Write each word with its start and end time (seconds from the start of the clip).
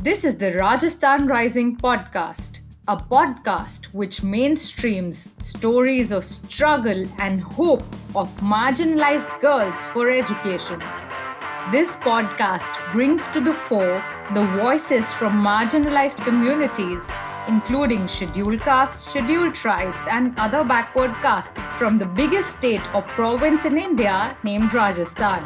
This 0.00 0.24
is 0.24 0.36
the 0.36 0.52
Rajasthan 0.52 1.26
Rising 1.26 1.76
podcast, 1.76 2.60
a 2.86 2.96
podcast 2.96 3.86
which 3.86 4.20
mainstreams 4.20 5.30
stories 5.42 6.12
of 6.12 6.24
struggle 6.24 7.04
and 7.18 7.40
hope 7.40 7.82
of 8.14 8.30
marginalized 8.40 9.40
girls 9.40 9.76
for 9.86 10.08
education. 10.08 10.78
This 11.72 11.96
podcast 11.96 12.92
brings 12.92 13.26
to 13.26 13.40
the 13.40 13.52
fore 13.52 14.00
the 14.34 14.46
voices 14.62 15.12
from 15.12 15.32
marginalized 15.32 16.24
communities, 16.24 17.02
including 17.48 18.06
scheduled 18.06 18.60
castes, 18.60 19.10
scheduled 19.10 19.56
tribes, 19.56 20.06
and 20.08 20.38
other 20.38 20.62
backward 20.62 21.12
castes 21.22 21.72
from 21.72 21.98
the 21.98 22.06
biggest 22.06 22.56
state 22.56 22.94
or 22.94 23.02
province 23.02 23.64
in 23.64 23.76
India 23.76 24.36
named 24.44 24.72
Rajasthan. 24.72 25.44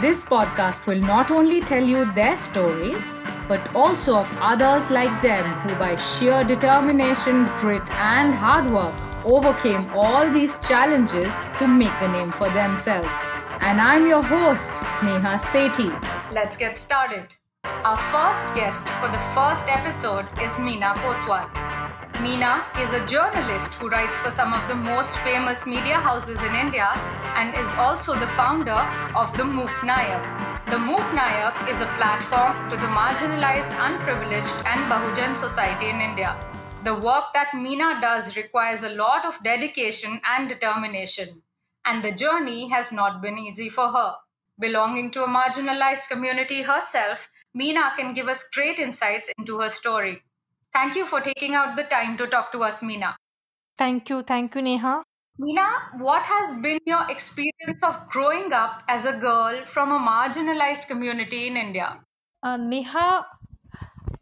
This 0.00 0.24
podcast 0.24 0.86
will 0.86 1.00
not 1.00 1.30
only 1.30 1.60
tell 1.60 1.84
you 1.84 2.12
their 2.14 2.36
stories, 2.36 3.22
but 3.48 3.74
also 3.74 4.16
of 4.16 4.38
others 4.40 4.90
like 4.90 5.22
them 5.22 5.44
who, 5.60 5.74
by 5.76 5.96
sheer 5.96 6.44
determination, 6.44 7.46
grit, 7.58 7.88
and 7.90 8.34
hard 8.34 8.70
work, 8.70 8.94
overcame 9.24 9.88
all 9.94 10.30
these 10.30 10.58
challenges 10.60 11.34
to 11.58 11.68
make 11.68 12.00
a 12.00 12.08
name 12.08 12.32
for 12.32 12.48
themselves. 12.50 13.32
And 13.60 13.80
I'm 13.80 14.06
your 14.06 14.22
host, 14.22 14.72
Neha 15.02 15.38
Sethi. 15.38 15.90
Let's 16.32 16.56
get 16.56 16.78
started. 16.78 17.28
Our 17.64 17.96
first 17.96 18.54
guest 18.54 18.88
for 18.88 19.08
the 19.08 19.22
first 19.34 19.66
episode 19.68 20.26
is 20.40 20.52
Meena 20.58 20.94
Kotwal. 20.94 21.61
Meena 22.22 22.62
is 22.78 22.92
a 22.92 23.04
journalist 23.04 23.74
who 23.74 23.88
writes 23.88 24.16
for 24.16 24.30
some 24.30 24.54
of 24.54 24.68
the 24.68 24.76
most 24.76 25.18
famous 25.24 25.66
media 25.66 25.96
houses 25.96 26.40
in 26.40 26.54
India 26.54 26.86
and 27.34 27.52
is 27.58 27.74
also 27.74 28.14
the 28.14 28.28
founder 28.28 28.78
of 29.16 29.36
the 29.36 29.44
Mook 29.44 29.74
Nayak. 29.82 30.70
The 30.70 30.78
Mook 30.78 31.02
Nayak 31.18 31.68
is 31.68 31.80
a 31.80 31.92
platform 31.98 32.70
to 32.70 32.76
the 32.76 32.92
marginalized, 32.94 33.74
unprivileged, 33.86 34.54
and 34.66 34.80
Bahujan 34.88 35.36
society 35.36 35.90
in 35.90 36.00
India. 36.00 36.38
The 36.84 36.94
work 36.94 37.24
that 37.34 37.48
Meena 37.56 38.00
does 38.00 38.36
requires 38.36 38.84
a 38.84 38.94
lot 38.94 39.24
of 39.24 39.42
dedication 39.42 40.20
and 40.24 40.48
determination, 40.48 41.42
and 41.84 42.04
the 42.04 42.12
journey 42.12 42.68
has 42.68 42.92
not 42.92 43.20
been 43.20 43.36
easy 43.36 43.68
for 43.68 43.88
her. 43.88 44.14
Belonging 44.60 45.10
to 45.10 45.24
a 45.24 45.28
marginalized 45.28 46.08
community 46.08 46.62
herself, 46.62 47.28
Meena 47.58 47.96
can 47.96 48.14
give 48.14 48.28
us 48.28 48.48
great 48.54 48.78
insights 48.78 49.28
into 49.38 49.58
her 49.58 49.68
story. 49.68 50.22
Thank 50.72 50.96
you 50.96 51.06
for 51.06 51.20
taking 51.20 51.54
out 51.54 51.76
the 51.76 51.84
time 51.84 52.16
to 52.18 52.26
talk 52.26 52.52
to 52.52 52.64
us, 52.64 52.82
Meena. 52.82 53.14
Thank 53.78 54.08
you. 54.08 54.22
Thank 54.22 54.54
you, 54.54 54.62
Neha. 54.62 55.02
Meena, 55.38 55.98
what 56.00 56.24
has 56.24 56.54
been 56.62 56.78
your 56.86 57.10
experience 57.10 57.82
of 57.82 58.08
growing 58.08 58.52
up 58.52 58.82
as 58.88 59.04
a 59.04 59.18
girl 59.18 59.62
from 59.66 59.92
a 59.92 59.98
marginalized 59.98 60.88
community 60.88 61.46
in 61.48 61.56
India? 61.58 62.02
अ, 62.42 62.56
नेहा 62.56 63.06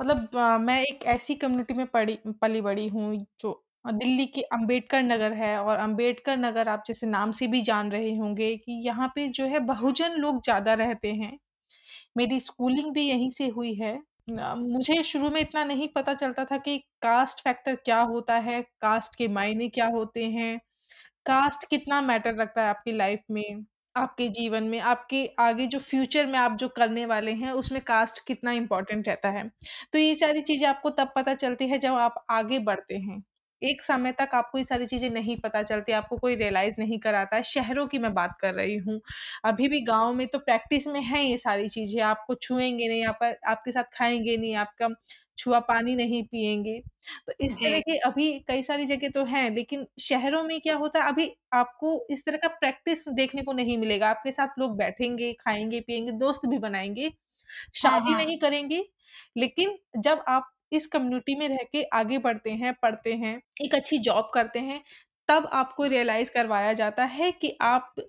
मतलब 0.01 0.37
अ, 0.37 0.59
मैं 0.59 0.81
एक 0.83 1.05
ऐसी 1.15 1.35
community 1.35 1.75
में 1.75 1.87
पड़ी 1.87 2.19
पली 2.43 2.61
बड़ी 2.61 2.87
हूँ 2.89 3.15
जो 3.41 3.53
अ, 3.85 3.91
दिल्ली 3.93 4.27
के 4.37 4.43
अंबेडकर 4.57 5.03
नगर 5.03 5.33
है 5.35 5.57
और 5.63 5.77
अंबेडकर 5.79 6.37
नगर 6.37 6.69
आप 6.69 6.83
जैसे 6.87 7.07
नाम 7.07 7.33
से 7.41 7.47
भी 7.47 7.61
जान 7.71 7.91
रहे 7.93 8.15
होंगे 8.17 8.57
कि 8.57 8.73
यहाँ 8.87 9.09
पे 9.15 9.29
जो 9.39 9.47
है 9.49 9.59
बहुजन 9.73 10.13
लोग 10.21 10.43
ज़्यादा 10.45 10.75
रहते 10.83 11.13
हैं। 11.15 11.39
मेरी 12.17 12.41
स्कूलिंग 12.41 12.93
भी 12.95 13.09
यहीं 13.09 13.31
से 13.41 13.49
हुई 13.59 13.75
है। 13.75 13.99
मुझे 14.57 15.03
शुरू 15.05 15.29
में 15.31 15.41
इतना 15.41 15.63
नहीं 15.65 15.89
पता 15.91 16.15
चलता 16.15 16.45
था 16.47 16.57
कि 16.59 16.77
कास्ट 17.03 17.41
फैक्टर 17.43 17.75
क्या 17.77 18.01
होता 18.05 18.35
है, 18.41 18.61
कास्ट 18.81 19.17
के 19.17 19.29
मायने 19.31 19.69
क्या 19.71 19.87
होते 19.89 20.25
हैं, 20.29 20.59
कास्ट 21.27 21.69
कितना 21.71 22.01
मैटर 22.03 22.37
रखता 22.37 22.63
है 22.63 22.69
आपकी 22.69 22.93
लाइफ 22.93 23.23
में, 23.31 23.65
आपके 23.95 24.29
जीवन 24.31 24.65
में, 24.67 24.79
आपके 24.83 25.27
आगे 25.41 25.67
जो 25.69 25.79
फ्यूचर 25.81 26.27
में 26.27 26.39
आप 26.39 26.57
जो 26.59 26.69
करने 26.73 27.07
वाले 27.07 27.33
हैं, 27.35 27.53
उसमें 27.55 27.81
कास्ट 27.85 28.27
कितना 28.27 28.53
इम्पोर्टेंट 28.55 29.09
रहता 29.09 29.31
है। 29.31 29.49
तो 29.93 29.99
ये 29.99 30.15
सारी 30.17 30.43
चीज़ें 30.43 30.69
आपको 30.69 30.91
तब 30.93 31.13
पता 31.17 31.35
चलती 31.37 31.69
है 31.69 31.79
जब 31.79 31.95
आप 31.99 32.25
आगे 32.31 32.59
बढ़ते 32.63 32.97
हैं। 32.99 33.23
एक 33.63 33.83
समय 33.83 34.13
तक 34.15 34.31
आपको 34.35 34.59
ये 34.59 34.65
सारी 34.65 34.87
चीज़ें 34.87 35.09
नहीं 35.11 35.37
पता 35.39 35.63
चलती, 35.65 35.93
आपको 35.93 36.17
कोई 36.19 36.35
रियलाइज़ 36.37 36.77
नहीं 36.79 36.99
कराता 37.01 37.37
है। 37.37 37.43
शहरों 37.45 37.87
की 37.89 37.99
मैं 37.99 38.13
बात 38.15 38.37
कर 38.41 38.55
रही 38.55 38.77
हूँ। 38.79 39.01
अभी 39.45 39.69
भी 39.69 39.81
गाँव 39.85 40.13
में 40.15 40.27
तो 40.29 40.39
प्रैक्टिस 40.41 40.87
में 40.89 41.01
है 41.03 41.25
ये 41.25 41.37
सारी 41.39 41.69
चीज़ें, 41.71 42.01
आपको 42.05 42.35
छुएँगे 42.37 42.89
नहीं, 42.89 43.05
आपका 43.07 43.33
आपके 43.51 43.73
साथ 43.73 43.85
खाएँगे 43.95 44.37
नहीं, 44.37 44.55
आपका 44.57 44.89
छुआ 45.39 45.59
पानी 45.63 45.95
नहीं 45.97 46.23
पिएँगे। 46.25 46.79
तो 47.27 47.33
इस 47.41 47.55
जी 47.55 47.59
तरह 47.59 47.81
के 47.83 47.97
अभी 48.07 48.29
कई 48.49 48.63
सारी 48.63 48.87
जगह 48.87 49.09
तो 49.11 49.25
हैं, 49.27 49.51
लेकिन 49.51 49.87
शहरों 50.01 50.43
में 50.45 50.61
क्या 50.61 50.77
होता 50.77 51.01
है 51.01 51.09
अभी 51.09 51.31
आपको 51.55 51.93
इस 52.11 52.25
तरह 52.27 52.39
का 52.39 52.49
प्रैक्टिस 52.57 53.09
देखने 53.11 53.43
को 53.43 53.53
नहीं 53.55 53.79
मिलेगा। 53.79 54.09
आपके 54.11 54.33
साथ 54.33 54.59
लोग 54.59 54.77
बैठेंगे, 54.79 55.33
खाएँगे, 55.35 55.81
पिएँगे, 55.81 56.13
दोस्त 56.15 56.47
भी 56.49 56.59
बनाएँगे, 56.61 57.11
हाँ 57.79 57.99
शादी 57.99 58.15
हाँ 58.17 58.17
नहीं 58.17 58.39
करेंगे, 58.41 58.85
लेकिन 59.37 59.79
जब 59.99 60.25
आप 60.29 60.51
इस 60.73 60.87
कम्युनिटी 60.89 61.35
में 61.37 61.49
रह 61.49 61.63
के 61.73 61.83
आगे 61.95 62.19
बढ़ते 62.21 62.51
हैं, 62.53 62.75
पढ़ते 62.75 63.15
हैं, 63.15 63.41
एक 63.63 63.75
अच्छी 63.75 63.99
जॉब 64.01 64.31
करते 64.35 64.59
हैं, 64.61 64.83
तब 65.29 65.49
आपको 65.55 65.85
रियलाइज़ 65.87 66.31
करवाया 66.31 66.73
जाता 66.75 67.05
है 67.09 67.31
कि 67.33 67.57
आप 67.63 67.95
अ, 67.99 68.03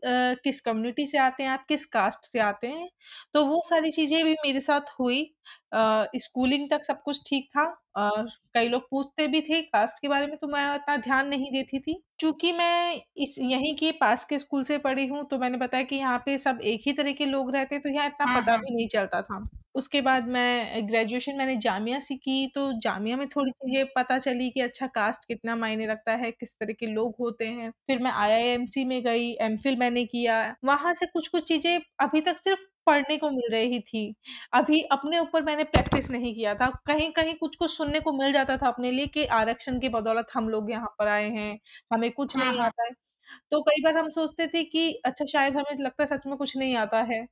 किस 0.43 0.61
कम्युनिटी 0.61 1.05
से 1.07 1.17
आते 1.19 1.43
हैं, 1.43 1.49
आप 1.51 1.65
किस 1.69 1.85
कास्ट 1.87 2.25
से 2.25 2.39
आते 2.41 2.67
हैं। 2.69 2.89
तो 3.33 3.45
वो 3.45 3.61
सारी 3.65 3.91
चीज़ें 3.91 4.23
भी 4.25 4.33
मेरे 4.45 4.61
साथ 4.61 4.89
हुई। 4.99 5.23
स्कूलिंग 6.17 6.69
तक 6.69 6.85
सब 6.85 7.01
कुछ 7.03 7.21
ठीक 7.27 7.47
था। 7.51 7.63
अ, 7.97 8.09
कई 8.53 8.67
लोग 8.69 8.81
पूछते 8.91 9.27
भी 9.27 9.41
थे 9.41 9.61
कास्ट 9.63 10.01
के 10.01 10.07
बारे 10.07 10.27
में 10.27 10.37
तो 10.37 10.47
मैं 10.47 10.67
उतना 10.71 10.97
ध्यान 10.99 11.27
नहीं 11.27 11.51
देती 11.51 11.79
थी। 11.81 12.01
चूँकि 12.19 12.51
मैं 12.53 12.95
इस 13.19 13.37
यहीं 13.41 13.75
के 13.77 13.91
पास 13.99 14.25
के 14.25 14.39
स्कूल 14.39 14.63
से 14.65 14.77
पढ़ी 14.79 15.07
हूँ, 15.07 15.23
तो 15.25 15.37
मैंने 15.39 15.57
बताया 15.59 15.83
कि 15.85 15.95
यहाँ 15.97 16.21
पे 16.25 16.37
सब 16.39 16.59
एक 16.65 16.81
ही 16.85 16.93
तरह 16.93 17.11
के 17.13 17.25
लोग 17.27 17.51
रहते 17.51 17.75
हैं, 17.75 17.81
तो 17.83 17.89
यहाँ 17.89 18.07
इतना 18.07 18.25
हम्म 18.25 18.35
पता 18.35 18.55
हम्म 18.55 18.57
भी 18.57 18.75
नहीं 18.75 18.87
चलता 18.89 19.21
था। 19.23 19.45
उसके 19.75 20.01
बाद 20.01 20.27
मैं 20.29 20.87
ग्रेजुएशन 20.87 21.37
मैंने 21.37 21.55
जामिया 21.57 21.99
से 22.01 22.15
की, 22.17 22.47
तो 22.47 22.71
जामिया 22.79 23.17
में 23.17 23.27
थोड़ी 23.29 23.51
चीज़ें 23.53 23.85
पता 23.95 24.17
चली 24.19 24.49
कि 24.51 24.61
अच्छा 24.61 24.87
कास्ट 24.89 25.25
कितना 25.27 25.55
मायने 25.57 25.87
रखता 25.87 26.13
है, 26.15 26.31
किस 26.31 26.57
तरह 26.59 26.73
के 26.73 26.87
लोग 26.87 27.15
होते 27.19 27.47
हैं। 27.49 27.69
फिर 27.87 27.99
मैं 27.99 28.11
आईआईएमसी 28.13 28.85
में 28.85 29.01
गई, 29.03 29.31
एमफिल 29.41 29.77
मैंने 29.77 30.05
किया। 30.07 30.41
वहाँ 30.65 30.93
से 30.93 31.05
कुछ-कुछ 31.07 31.47
चीज़ें 31.47 31.79
अभी 32.01 32.21
तक 32.21 32.37
सिर्फ़ 32.39 32.59
पढ़ने 32.87 33.17
को 33.17 33.29
मिल 33.29 33.51
रही 33.51 33.79
थी। 33.81 34.03
अभी 34.53 34.81
अपने 34.91 35.19
ऊपर 35.19 35.43
मैंने 35.43 35.63
प्रैक्टिस 35.65 36.09
नहीं 36.11 36.33
किया 36.35 36.53
था। 36.55 36.69
कहीं-कहीं 36.87 37.33
कुछ-कुछ 37.35 37.71
सुनने 37.71 37.99
को 37.99 38.11
मिल 38.13 38.31
जाता 38.31 38.57
था 38.57 38.67
अपने 38.67 38.91
लिए 38.91 39.07
कि 39.09 39.25
आरक्षण 39.33 39.79
की 39.79 39.89
बदौलत 39.89 40.27
हम 40.33 40.49
लोग 40.49 40.71
यहाँ 40.71 40.93
पर 40.99 41.07
आए 41.07 41.29
हैं, 41.31 41.57
हमें 41.91 42.11
कुछ 42.13 42.35
हम्म 42.35 42.45
नहीं 42.45 42.59
हम्म 42.59 42.61
आता 42.61 42.83
है। 42.83 42.91
तो 43.51 43.61
कई 43.63 43.83
बार 43.83 43.97
हम 43.97 44.09
सोचते 44.11 44.47
थे 44.47 44.63
कि 44.65 44.91
अच्छा 45.05 45.25
शायद 45.27 45.57
हमें 45.57 45.77
लगता 45.79 46.03
है 46.03 46.07
सच 46.09 46.27
में 46.27 46.37
कुछ 46.37 46.57
नहीं 46.57 46.75
आता 46.77 47.01
है। 47.05 47.25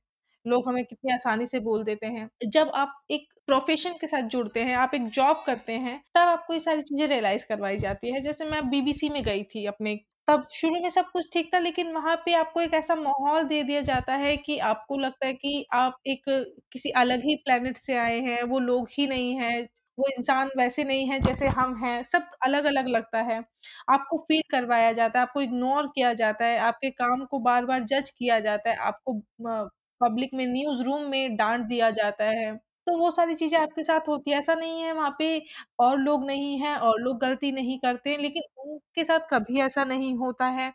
लोग 0.44 0.68
हमें 0.68 0.84
कितनी 0.84 1.12
आसानी 1.12 1.46
से 1.46 1.60
बोल 1.60 1.84
देते 1.84 2.06
हैं। 2.08 2.28
जब 2.48 2.70
आप 2.74 3.00
एक 3.10 3.26
प्रोफ़ेशन 3.46 3.92
के 4.00 4.06
साथ 4.06 4.22
जुड़ते 4.30 4.62
हैं, 4.62 4.76
आप 4.76 4.94
एक 4.94 5.08
जॉब 5.10 5.42
करते 5.46 5.72
हैं, 5.78 5.98
तब 6.14 6.28
आपको 6.28 6.54
ये 6.54 6.60
सारी 6.60 6.82
चीज़ें 6.82 7.06
रियलाइज़ 7.08 7.44
करवाई 7.46 7.76
जाती 7.78 8.12
है। 8.12 8.20
जैसे 8.20 8.44
मैं 8.46 8.68
बीबीसी 8.70 9.08
में 9.08 9.22
गई 9.24 9.42
थी 9.46 9.64
अपने 9.66 9.98
तब 10.28 10.46
शुरू 10.52 10.74
में 10.74 10.88
सब 10.90 11.04
कुछ 11.12 11.28
ठीक 11.32 11.50
था 11.54 11.58
लेकिन 11.58 11.92
वहाँ 11.92 12.14
पे 12.26 12.32
आपको 12.34 12.60
एक 12.60 12.74
ऐसा 12.74 12.94
माहौल 12.94 13.44
दे 13.44 13.62
दिया 13.62 13.80
जाता 13.82 14.14
है 14.16 14.36
कि 14.38 14.58
आपको 14.64 14.96
लगता 14.98 15.26
है 15.26 15.32
कि 15.34 15.64
आप 15.74 15.96
एक 16.06 16.22
किसी 16.72 16.90
अलग 16.96 17.20
ही 17.20 17.34
प्लैनेट 17.36 17.76
से 17.78 17.96
आए 17.96 18.18
हैं, 18.20 18.42
वो 18.42 18.58
लोग 18.58 18.88
ही 18.92 19.06
नहीं 19.06 19.34
हैं, 19.36 19.62
वो 19.98 20.06
इंसान 20.10 20.50
वैसे 20.56 20.84
नहीं 20.84 21.06
है 21.06 21.18
जैसे 21.20 21.48
हम 21.50 21.74
हैं, 21.76 22.02
सब 22.04 22.26
अलग-अलग 22.44 22.88
लगता 22.88 23.22
है। 23.24 23.40
आपको 23.90 24.18
फ़ील 24.20 24.42
करवाया 24.50 24.92
जाता 24.92 25.18
है, 25.18 25.26
आपको 25.26 25.40
इग्नोर 25.40 25.86
किया 25.88 26.12
जाता 26.14 26.44
है, 26.44 26.58
आपके 26.60 26.90
काम 26.92 27.24
को 27.26 27.38
बार-बार 27.40 27.84
जज 27.84 28.10
किया 28.10 28.38
जाता 28.40 28.70
है, 28.70 28.76
आपको 28.78 29.20
पब्लिक 30.00 30.30
में 30.34 30.46
न्यूज़ 30.48 30.82
रूम 30.82 31.02
में 31.08 31.36
डाँट 31.36 31.60
दिया 31.66 31.90
जाता 31.92 32.24
है। 32.30 32.54
तो 32.86 32.96
वो 32.98 33.10
सारी 33.10 33.34
चीज़ें 33.36 33.58
आपके 33.58 33.82
साथ 33.84 34.08
होती 34.08 34.30
है। 34.30 34.38
ऐसा 34.38 34.54
नहीं 34.56 34.80
है 34.82 34.92
वहाँ 34.94 35.14
पे 35.18 35.26
और 35.80 35.98
लोग 35.98 36.24
नहीं 36.26 36.58
हैं 36.60 36.76
और 36.78 37.00
लोग 37.00 37.18
गलती 37.20 37.50
नहीं 37.52 37.78
करते 37.80 38.10
हैं, 38.10 38.18
लेकिन 38.18 38.42
उनके 38.62 39.04
साथ 39.04 39.20
कभी 39.30 39.60
ऐसा 39.62 39.84
नहीं 39.86 40.14
होता 40.16 40.46
है। 40.50 40.72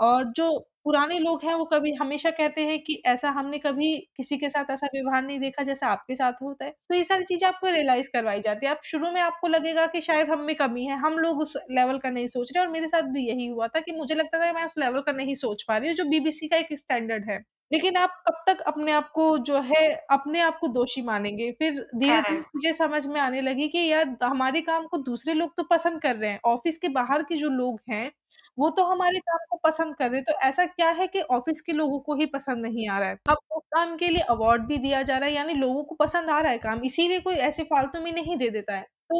और 0.00 0.24
जो 0.32 0.58
पुराने 0.84 1.18
लोग 1.18 1.44
हैं 1.44 1.54
वो 1.54 1.64
कभी 1.66 1.92
हमेशा 1.94 2.30
कहते 2.32 2.60
हैं 2.62 2.78
कि 2.82 2.94
ऐसा 3.06 3.30
हमने 3.32 3.58
कभी 3.58 3.96
किसी 4.16 4.38
के 4.38 4.48
साथ 4.50 4.70
ऐसा 4.70 4.86
व्यवहार 4.88 5.22
नहीं 5.22 5.38
देखा 5.40 5.62
जैसा 5.64 5.88
आपके 5.88 6.14
साथ 6.16 6.42
होता 6.42 6.64
है। 6.64 6.70
तो 6.88 6.94
ये 6.94 7.04
सारी 7.04 7.24
चीज़ें 7.24 7.48
आपको 7.48 7.70
रियलाइज़ 7.70 8.08
करवाई 8.12 8.40
जाती 8.42 8.66
है। 8.66 8.72
आप 8.72 8.80
शुरू 8.84 9.10
में 9.12 9.20
आपको 9.22 9.48
लगेगा 9.48 9.86
कि 9.88 10.00
शायद 10.02 10.30
हम 10.30 10.40
में 10.42 10.54
कमी 10.56 10.84
है, 10.86 10.98
हम 10.98 11.18
लोग 11.18 11.40
उस 11.40 11.56
लेवल 11.72 11.98
का 12.00 12.10
नहीं 12.10 12.26
सोच 12.28 12.52
रहे 12.54 12.64
और 12.64 12.72
मेरे 12.72 12.88
साथ 12.88 13.12
भी 13.12 13.26
यही 13.28 13.46
हुआ 13.48 13.68
था 13.68 13.80
कि 13.80 13.92
मुझे 13.94 14.14
लगता 14.14 14.38
था 14.40 14.52
मैं 14.54 14.64
उस 14.64 14.74
लेवल 14.78 15.00
का 15.02 15.12
नहीं 15.14 15.34
सोच 15.36 15.62
पा 15.64 15.76
रही 15.78 15.88
हूँ 15.88 15.96
जो 15.96 16.04
बीबीसी 16.06 16.48
का 16.48 16.56
एक 16.58 16.78
स्टैंडर्ड 16.78 17.30
है। 17.30 17.42
लेकिन 17.70 17.96
आप 17.96 18.10
कब 18.28 18.42
तक 18.46 18.60
अपने 18.62 18.92
आप 18.92 19.10
को 19.14 19.26
जो 19.40 19.60
है 19.62 19.82
अपने 20.10 20.40
आप 20.40 20.58
को 20.60 20.68
दोषी 20.68 21.02
मानेंगे? 21.02 21.50
फिर 21.52 21.72
धीरे-धीरे 21.94 22.22
करेक्ट 22.22 22.48
मुझे 22.56 22.72
समझ 22.74 23.06
में 23.06 23.20
आने 23.20 23.40
लगी 23.40 23.68
कि 23.68 23.78
यार 23.88 24.16
हमारे 24.24 24.60
काम 24.62 24.86
को 24.86 24.98
दूसरे 25.00 25.34
लोग 25.34 25.56
तो 25.56 25.62
पसंद 25.64 26.00
कर 26.02 26.16
रहे 26.16 26.30
हैं। 26.30 26.40
ऑफ़िस 26.46 26.78
के 26.78 26.88
बाहर 26.90 27.22
के 27.22 27.36
जो 27.36 27.48
लोग 27.50 27.80
हैं, 27.90 28.10
वो 28.58 28.70
तो 28.70 28.84
हमारे 28.84 29.18
काम 29.20 29.38
को 29.50 29.56
पसंद 29.64 29.96
कर 29.96 30.10
रहे 30.10 30.20
हैं। 30.20 30.24
तो 30.24 30.38
ऐसा 30.48 30.64
क्या 30.66 30.90
है 30.92 31.06
कि 31.06 31.20
ऑफ़िस 31.30 31.60
के 31.60 31.72
लोगों 31.72 31.98
को 32.00 32.14
ही 32.14 32.26
पसंद 32.26 32.62
नहीं 32.66 32.88
आ 32.88 32.98
रहा 32.98 33.08
है? 33.08 33.16
अब 33.28 33.38
उस 33.50 33.62
काम 33.74 33.96
के 33.96 34.08
लिए 34.08 34.22
अवार्ड 34.30 34.62
भी 34.62 34.78
दिया 34.78 35.02
जा 35.02 35.18
रहा 35.18 35.28
है, 35.28 35.34
यानी 35.34 35.54
लोगों 35.54 35.84
को 35.84 35.94
पसंद 35.96 36.30
आ 36.30 36.40
रहा 36.40 36.52
है 36.52 36.58
काम, 36.58 36.82
इसीलिए 36.84 37.20
कोई 37.20 37.34
ऐसे 37.42 37.62
फालतू 37.64 38.00
में 38.00 38.12
नहीं 38.12 38.36
दे 38.36 38.50
देता 38.50 38.76
है। 38.76 38.86
तो 39.10 39.18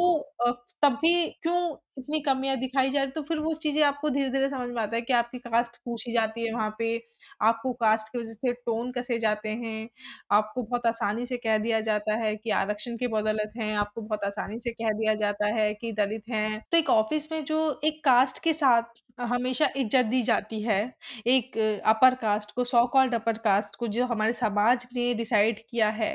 तब 0.83 0.93
भी 0.95 1.13
क्यों 1.43 1.59
इतनी 1.99 2.19
कमियाँ 2.21 2.55
दिखाई 2.57 2.89
जा 2.89 3.01
रही? 3.01 3.11
तो 3.11 3.21
फिर 3.23 3.39
वो 3.39 3.53
चीज़ें 3.55 3.81
आपको 3.83 4.09
धीरे-धीरे 4.09 4.49
समझ 4.49 4.69
में 4.69 4.81
आता 4.81 4.95
है 4.95 5.01
कि 5.01 5.13
आपकी 5.13 5.39
कास्ट 5.39 5.77
पूछी 5.85 6.11
जाती 6.13 6.45
है 6.45 6.53
वहाँ 6.53 6.69
पे, 6.79 6.97
आपको 7.41 7.73
कास्ट 7.75 8.09
की 8.09 8.19
वज़ह 8.19 8.33
से 8.35 8.53
टोन 8.55 8.91
कसे 8.93 9.17
जाते 9.19 9.49
हैं, 9.51 9.89
आपको 10.31 10.63
बहुत 10.63 10.85
आसानी 10.87 11.25
से 11.25 11.37
कह 11.37 11.57
दिया 11.59 11.79
जाता 11.81 12.15
है 12.15 12.35
कि 12.37 12.49
आरक्षण 12.53 12.97
की 12.97 13.07
बदौलत 13.09 13.51
हैं, 13.57 13.73
आपको 13.75 14.01
बहुत 14.01 14.23
आसानी 14.25 14.59
से 14.59 14.71
कह 14.73 14.91
दिया 14.93 15.13
जाता 15.15 15.47
है 15.55 15.73
कि 15.75 15.91
दलित 15.93 16.23
हैं। 16.29 16.61
तो 16.71 16.77
एक 16.77 16.89
ऑफ़िस 16.91 17.31
में 17.31 17.43
जो 17.45 17.79
एक 17.83 18.03
कास्ट 18.05 18.43
के 18.43 18.53
साथ 18.53 19.01
हमेशा 19.21 19.67
इज़्ज़त 19.77 20.05
दी 20.05 20.21
जाती 20.21 20.61
है, 20.61 20.81
एक 21.27 21.57
अपर 21.85 22.15
कास्ट 22.17 22.51
को 22.51 22.63
सो 22.65 22.85
कॉल्ड 22.87 23.15
अपर 23.15 23.37
कास्ट 23.39 23.75
को 23.75 23.87
जो 23.89 24.05
हमारे 24.05 24.33
समाज 24.33 24.87
ने 24.93 25.13
डिसाइड 25.13 25.59
किया 25.69 25.89
है, 25.91 26.13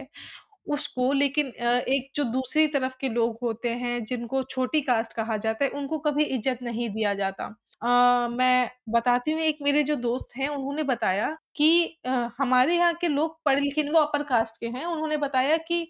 उसको 0.67 1.13
लेकिन 1.15 1.47
एक 1.89 2.11
जो 2.15 2.25
दूसरी 2.27 2.67
तरफ़ 2.69 2.95
के 3.01 3.09
लोग 3.11 3.39
होते 3.43 3.69
हैं, 3.75 4.05
जिनको 4.05 4.43
छोटी 4.45 4.81
कास्ट 4.83 5.13
कहा 5.15 5.37
जाता 5.39 5.65
है, 5.65 5.71
उनको 5.73 5.99
कभी 6.01 6.25
इज़्ज़त 6.27 6.63
नहीं 6.63 6.89
दिया 6.91 7.15
जाता। 7.17 7.45
अ, 7.83 8.29
मैं 8.31 8.71
बताती 8.91 9.31
हूँ 9.31 9.41
एक 9.43 9.59
मेरे 9.63 9.83
जो 9.85 9.95
दोस्त 9.99 10.37
हैं, 10.37 10.49
उन्होंने 10.49 10.83
बताया 10.85 11.37
कि 11.57 11.69
हमारे 12.39 12.77
यहाँ 12.77 12.95
के 12.95 13.09
लोग 13.09 13.37
पढ़े-लिखे 13.45 13.83
वो 13.85 13.99
अपर 14.01 14.23
कास्ट 14.25 14.57
के 14.61 14.67
हैं, 14.69 14.85
उन्होंने 14.87 15.17
बताया 15.19 15.57
कि 15.61 15.81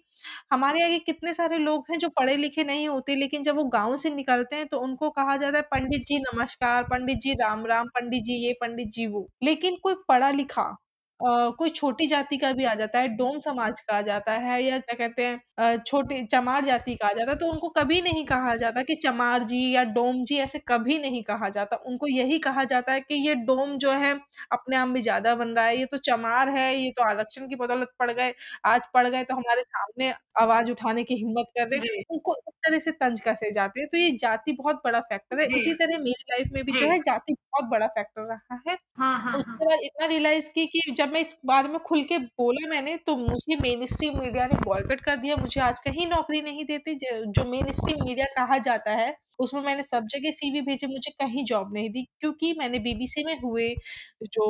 हमारे 0.51 0.79
यहाँ 0.79 0.91
के 0.91 0.99
कितने 1.03 1.33
सारे 1.33 1.57
लोग 1.59 1.85
हैं 1.91 1.97
जो 1.99 2.09
पढ़े-लिखे 2.11 2.63
नहीं 2.63 2.87
होते, 2.89 3.15
लेकिन 3.15 3.43
जब 3.43 3.55
वो 3.55 3.63
गाँव 3.69 3.95
से 3.97 4.09
निकलते 4.11 4.55
हैं 4.55 4.67
तो 4.67 4.79
उनको 4.79 5.09
कहा 5.11 5.37
जाता 5.37 5.57
है 5.57 5.63
पंडित 5.71 6.03
जी 6.05 6.19
नमस्कार, 6.21 6.83
पंडित 6.85 7.19
जी 7.19 7.33
राम-राम, 7.35 7.87
पंडित 7.89 8.23
जी 8.23 8.33
ये, 8.37 8.53
पंडित 8.61 8.89
जी 8.91 9.07
वो। 9.07 9.27
लेकिन 9.43 9.77
कोई 9.83 9.95
पढ़ा-लिखा 10.09 10.75
अ, 11.19 11.27
कोई 11.59 11.69
छोटी 11.71 12.05
जाति 12.07 12.37
का 12.37 12.51
भी 12.53 12.63
आ 12.65 12.73
जाता 12.75 12.99
है, 12.99 13.07
डोम 13.09 13.37
समाज 13.41 13.79
का 13.81 13.95
आ 13.97 14.01
जाता 14.03 14.31
है 14.39 14.61
या 14.63 14.77
क्या 14.79 14.95
कहते 14.97 15.25
हैं 15.25 15.39
अ, 15.57 15.75
छोटे 15.83 16.21
चमार 16.25 16.65
जाति 16.65 16.95
का 16.95 17.07
आ 17.07 17.11
जाता 17.13 17.31
है, 17.31 17.37
तो 17.37 17.47
उनको 17.47 17.69
कभी 17.71 18.01
नहीं 18.01 18.25
कहा 18.27 18.55
जाता 18.57 18.81
कि 18.83 18.95
चमार 18.97 19.43
जी 19.45 19.59
या 19.71 19.83
डोम 19.91 20.23
जी 20.25 20.37
ऐसे 20.39 20.59
कभी 20.67 20.97
नहीं 20.99 21.23
कहा 21.23 21.49
जाता। 21.49 21.75
उनको 21.85 22.07
यही 22.07 22.39
कहा 22.39 22.63
जाता 22.65 22.91
है 22.93 23.01
कि 23.01 23.15
ये 23.27 23.35
डोम 23.45 23.77
जो 23.77 23.91
है 23.93 24.13
अपने 24.51 24.75
आप 24.75 24.87
में 24.89 24.99
ज़्यादा 25.01 25.35
बन 25.35 25.49
रहा 25.49 25.65
है, 25.65 25.77
ये 25.77 25.85
तो 25.85 25.97
चमार 25.99 26.49
है, 26.49 26.75
ये 26.77 26.91
तो 26.91 27.03
आरक्षण 27.05 27.47
की 27.47 27.55
बदौलत 27.57 27.91
पड़ 27.99 28.11
गए, 28.11 28.33
आज 28.65 28.81
पड़ 28.93 29.07
गए 29.07 29.23
तो 29.23 29.35
हमारे 29.35 29.61
सामने 29.63 30.13
आवाज़ 30.41 30.71
उठाने 30.71 31.03
की 31.03 31.15
हिम्मत 31.17 31.45
कर 31.57 31.67
रहे 31.67 31.77
हैं। 31.77 31.81
जी। 31.81 32.05
उनको 32.09 32.35
इस 32.39 32.53
तरह 32.63 32.79
से 32.79 32.91
तंज 32.93 33.21
कसे 33.21 33.51
जाते 33.51 33.79
हैं, 33.79 33.87
तो 33.89 33.97
ये 33.97 34.11
जाति 34.17 34.51
बहुत 34.53 34.81
बड़ा 34.85 34.99
फैक्टर 35.03 35.39
है। 35.39 35.45
जी। 35.45 35.55
इसी 35.55 35.73
तरह 35.75 35.97
मेरी 35.99 36.23
लाइफ़ 36.31 36.53
में 36.53 36.63
भी 36.65 36.73
जो 36.73 36.85
जी। 36.85 36.87
है 36.87 36.99
जाति 37.01 37.33
बहुत 37.35 37.69
बड़ा 37.71 37.87
फैक्टर 37.89 38.21
रहा 38.25 38.59
है। 38.67 38.77
हाँ, 38.93 39.17
हाँ, 39.19 39.41
हाँ। 39.41 39.59
उसके 39.59 39.65
बाद 39.65 39.79
इतना 39.83 40.05
रियलाइज़ 40.07 40.49
की 40.51 40.65
कि 40.67 40.91
जब 40.93 41.04
मैं 41.05 41.21
इस 41.21 41.35
बारे 41.45 41.67
में 41.67 41.79
खुल 41.79 42.03
के 42.03 42.17
बोला 42.19 42.67
मैंने, 42.69 42.95
तो 42.97 43.15
मुझे 43.17 43.55
मेनस्ट्रीम 43.61 44.19
मीडिया 44.19 44.45
ने 44.45 44.57
बॉयकॉट 44.65 45.01
कर 45.01 45.15
दिया, 45.17 45.35
मुझे 45.35 45.61
आज 45.61 45.79
कहीं 45.79 46.07
नौकरी 46.07 46.41
नहीं 46.41 46.65
देते। 46.65 46.95
ज 46.95 47.23
जो 47.29 47.43
मेनस्ट्रीम 47.43 48.03
मीडिया 48.05 48.25
कहा 48.35 48.57
जाता 48.59 48.91
है, 48.93 49.15
उसमें 49.39 49.61
मैंने 49.61 49.83
सब 49.83 50.05
जगह 50.07 50.31
सीवी 50.31 50.61
भेजे, 50.61 50.87
मुझे 50.87 51.11
कहीं 51.19 51.43
जॉब 51.45 51.73
नहीं 51.73 51.89
दी 51.89 52.03
क्योंकि 52.19 52.53
मैंने 52.53 52.79
बीबीसी 52.79 53.23
में 53.23 53.35
हुए 53.39 53.67
जो 54.25 54.45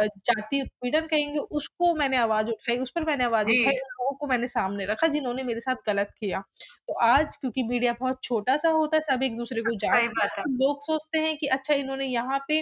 जाति 0.00 0.60
उत्पीड़न 0.62 1.06
कहेंगे, 1.06 1.38
उसको 1.38 1.94
मैंने 1.94 2.16
आवाज़ 2.16 2.48
उठाई, 2.48 2.78
उस 2.78 2.90
पर 2.90 3.04
मैंने 3.04 3.24
आवाज़ 3.24 3.48
उठाई, 3.48 3.74
लोगों 3.74 4.16
को 4.18 4.26
मैंने 4.26 4.46
सामने 4.46 4.84
रखा 4.86 5.06
जिन्होंने 5.08 5.42
मेरे 5.42 5.60
साथ 5.60 5.76
गलत 5.86 6.10
किया। 6.20 6.40
तो 6.88 6.94
आज 7.02 7.36
क्योंकि 7.36 7.62
मीडिया 7.64 7.92
बहुत 8.00 8.18
छोटा-सा 8.22 8.68
होता 8.70 8.96
है, 8.96 9.00
सब 9.02 9.22
एक-दूसरे 9.22 9.62
को 9.62 9.74
सही 9.74 10.06
जानते 10.06 10.40
हैं, 10.40 10.56
लोग 10.58 10.82
सोचते 10.82 11.18
हैं 11.18 11.36
कि 11.38 11.46
अच्छा 11.48 11.74
इन्होंने 11.74 12.06
यहाँ 12.06 12.38
पे 12.48 12.60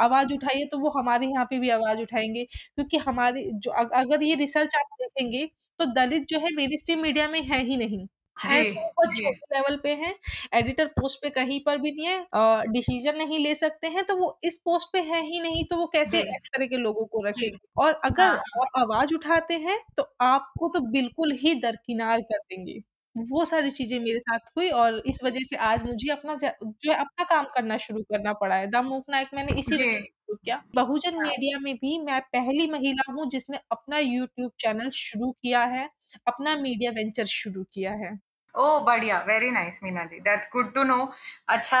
आवाज़ 0.00 0.32
उठाई 0.34 0.58
है, 0.60 0.66
तो 0.66 0.78
वो 0.78 0.90
हमारे 0.98 1.26
यहाँ 1.26 1.44
पे 1.44 1.58
भी 1.58 1.70
आवाज़ 1.70 2.00
उठाएँगे 2.02 2.46
क्योंकि 2.82 2.96
हमारी 3.00 3.44
जो 3.58 3.70
अगर 3.94 4.22
ये 4.22 4.34
रिसर्च 4.36 4.74
आप 4.76 4.86
देखेंगे, 5.00 5.44
तो 5.80 5.84
दलित 5.94 6.26
जो 6.28 6.38
है 6.40 6.50
मेनस्ट्रीम 6.52 7.02
मीडिया 7.02 7.28
में 7.28 7.40
है 7.44 7.62
ही 7.64 7.76
नहीं। 7.76 8.06
है 8.36 8.52
जी, 8.52 8.60
तो 8.64 8.74
बहुत 8.76 9.14
छोटे 9.16 9.54
लेवल 9.54 9.76
पे 9.78 9.94
हैं, 9.96 10.14
एडिटर 10.54 10.86
पोस्ट 10.90 11.20
पे 11.22 11.30
कहीं 11.30 11.60
पर 11.64 11.78
भी 11.78 11.90
नहीं 11.92 12.06
है 12.08 12.72
डिसीज़न 12.72 13.16
नहीं 13.16 13.38
ले 13.38 13.54
सकते 13.54 13.86
हैं, 13.88 14.04
तो 14.04 14.16
वो 14.16 14.38
इस 14.44 14.58
पोस्ट 14.64 14.92
पे 14.92 15.00
है 15.04 15.22
ही 15.24 15.40
नहीं, 15.40 15.64
तो 15.64 15.76
वो 15.76 15.86
कैसे 15.88 16.20
इस 16.20 16.40
तरह 16.46 16.66
के 16.66 16.76
लोगों 16.78 17.04
को। 17.06 17.22
रखेंगे? 17.22 17.58
और 17.78 17.92
अगर 18.04 18.30
हाँ, 18.30 18.40
आवाज़ 18.78 19.14
उठाते 19.14 19.54
हैं, 19.58 19.78
तो 19.96 20.02
आपको 20.22 20.68
तो 20.68 20.80
बिल्कुल 20.90 21.32
ही 21.36 21.54
दरकिनार 21.60 22.20
कर 22.22 22.38
देंगे। 22.40 22.80
वो 23.16 23.44
सारी 23.46 23.70
चीज़ें 23.72 23.98
मेरे 24.00 24.18
साथ 24.20 24.50
हुई 24.56 24.68
और 24.72 24.98
इस 25.06 25.20
वज़ह 25.24 25.42
से 25.44 25.56
आज 25.64 25.82
मुझे 25.84 26.10
अपना 26.12 26.34
ज 26.36 26.50
जो 26.62 26.92
है 26.92 26.98
अपना 26.98 27.24
काम 27.26 27.44
करना 27.54 27.76
शुरू 27.78 28.02
करना 28.04 28.32
पड़ा 28.34 28.56
है। 28.56 28.66
द 28.68 28.76
मूव 28.84 29.02
नायक 29.10 29.28
मैंने 29.34 29.52
इसी 29.54 29.74
जी। 29.74 29.74
वज़ह 29.76 29.96
से 29.96 30.06
शुरू 30.06 30.36
किया। 30.36 30.62
बहुजन 30.74 31.16
हाँ। 31.16 31.20
मीडिया 31.20 31.58
में 31.60 31.74
भी 31.76 31.98
मैं 32.00 32.20
पहली 32.32 32.66
महिला 32.70 33.12
हूँ 33.12 33.28
जिसने 33.30 33.58
अपना 33.72 33.98
यूट्यूब 33.98 34.50
चैनल 34.60 34.90
शुरू 34.94 35.30
किया 35.34 35.64
है, 35.66 35.88
अपना 36.26 36.56
मीडिया 36.58 36.90
वेंचर 36.92 37.24
शुरू 37.28 37.64
किया 37.66 37.92
है। 37.96 38.14
ओह! 38.54 38.78
बढ़िया, 38.84 39.18
very 39.26 39.50
nice 39.50 39.78
Meena 39.82 40.04
ji, 40.04 40.20
that's 40.20 40.48
good 40.52 40.72
to 40.74 40.82
know. 40.84 41.12
अच्छा, 41.48 41.80